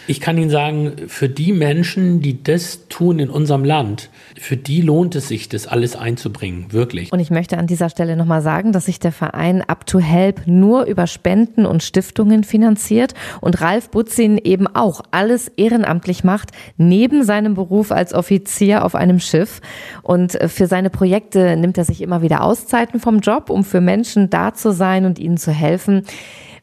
Ich 0.06 0.20
kann 0.20 0.36
Ihnen 0.36 0.50
sagen, 0.50 0.92
für 1.06 1.28
die 1.28 1.52
Menschen, 1.52 2.20
die 2.20 2.42
das 2.42 2.88
tun 2.88 3.18
in 3.18 3.30
unserem 3.30 3.64
Land, 3.64 4.10
für 4.38 4.56
die 4.56 4.82
lohnt 4.82 5.14
es 5.14 5.28
sich, 5.28 5.48
das 5.48 5.66
alles 5.66 5.96
einzubringen, 5.96 6.72
wirklich. 6.72 7.12
Und 7.12 7.20
ich 7.20 7.30
möchte 7.30 7.56
an 7.56 7.66
dieser 7.66 7.88
Stelle 7.88 8.16
nochmal 8.16 8.42
sagen, 8.42 8.72
dass 8.72 8.86
sich 8.86 9.00
der 9.00 9.12
Verein 9.12 9.62
Up 9.62 9.86
to 9.86 10.00
Help 10.00 10.42
nur 10.46 10.84
über 10.84 11.06
Spenden 11.06 11.64
und 11.64 11.82
Stiftungen 11.82 12.44
finanziert 12.44 13.14
und 13.40 13.60
Ralf 13.60 13.90
Butzin 13.90 14.38
eben 14.38 14.66
auch 14.66 15.00
alles 15.10 15.48
ehrenamtlich 15.48 16.22
macht, 16.22 16.50
neben 16.76 17.24
seinem 17.24 17.54
Beruf 17.54 17.90
als 17.90 18.12
Offizier 18.12 18.84
auf 18.84 18.94
einem 18.94 19.20
Schiff. 19.20 19.60
Und 20.02 20.34
äh, 20.34 20.48
für 20.48 20.66
seine 20.66 20.90
Projekte 20.90 21.56
nimmt 21.56 21.78
er 21.78 21.84
sich 21.84 22.02
immer 22.02 22.20
wieder 22.20 22.42
Auszeiten 22.42 23.00
vom 23.00 23.20
Job, 23.20 23.48
um 23.48 23.64
für 23.64 23.80
Menschen 23.80 24.28
da 24.28 24.52
zu 24.52 24.72
sein 24.72 25.06
und 25.06 25.18
ihnen 25.18 25.38
zu 25.38 25.50
helfen. 25.50 26.04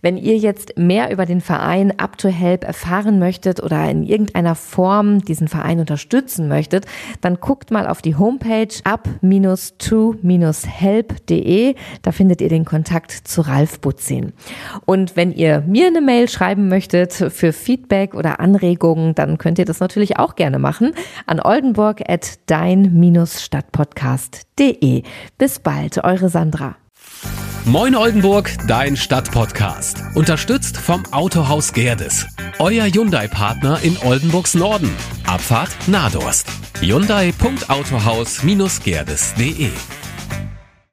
Wenn 0.02 0.18
ihr 0.18 0.38
jetzt 0.38 0.78
mehr 0.78 1.12
über 1.12 1.26
den 1.26 1.42
Verein 1.42 2.00
Up 2.00 2.18
to 2.18 2.30
Help 2.30 2.64
erfahren 2.64 3.20
möchtet 3.20 3.62
oder 3.62 3.88
in 3.90 4.04
irgendeiner 4.04 4.56
Form 4.56 5.24
diesen 5.24 5.48
Verein 5.48 5.80
unterstützen 5.80 6.48
möchtet, 6.48 6.86
dann 7.22 7.40
guckt 7.40 7.70
mal 7.72 7.88
auf 7.88 8.02
die 8.02 8.16
Homepage 8.16 8.68
up-to-help.de. 8.84 11.76
Da 12.02 12.12
findet 12.12 12.42
ihr 12.42 12.50
den 12.50 12.66
Kontakt 12.66 13.12
zu 13.12 13.42
Ralf 13.42 13.80
Butzin. 13.80 14.34
Und 14.86 15.16
wenn 15.16 15.32
ihr 15.32 15.64
mir 15.68 15.86
eine 15.88 16.02
Mail 16.02 16.28
schreiben 16.30 16.68
möchtet 16.68 17.14
für 17.14 17.54
Feedback 17.54 18.16
oder 18.16 18.40
Anregungen, 18.40 19.14
dann 19.16 19.38
könnt 19.38 19.60
ihr 19.60 19.66
das 19.66 19.80
natürlich 19.80 20.18
auch 20.18 20.36
gerne 20.36 20.58
machen 20.60 20.94
an 21.26 21.40
oldenburg 21.40 22.02
at 22.10 22.40
dein-stadtpodcast.de. 22.48 25.04
Bis 25.38 25.60
bald, 25.60 26.04
eure 26.04 26.28
Sandra. 26.30 26.81
Moin 27.66 27.96
Oldenburg, 27.96 28.52
dein 28.68 28.98
Stadtpodcast. 28.98 30.02
Unterstützt 30.16 30.78
vom 30.78 31.04
Autohaus 31.12 31.74
Gerdes. 31.74 32.26
Euer 32.58 32.86
Hyundai-Partner 32.86 33.78
in 33.84 33.96
Oldenburgs 34.04 34.56
Norden. 34.56 34.90
Abfahrt 35.28 35.70
Nadorst. 35.88 36.48
Hyundai.autohaus-gerdes.de 36.82 39.70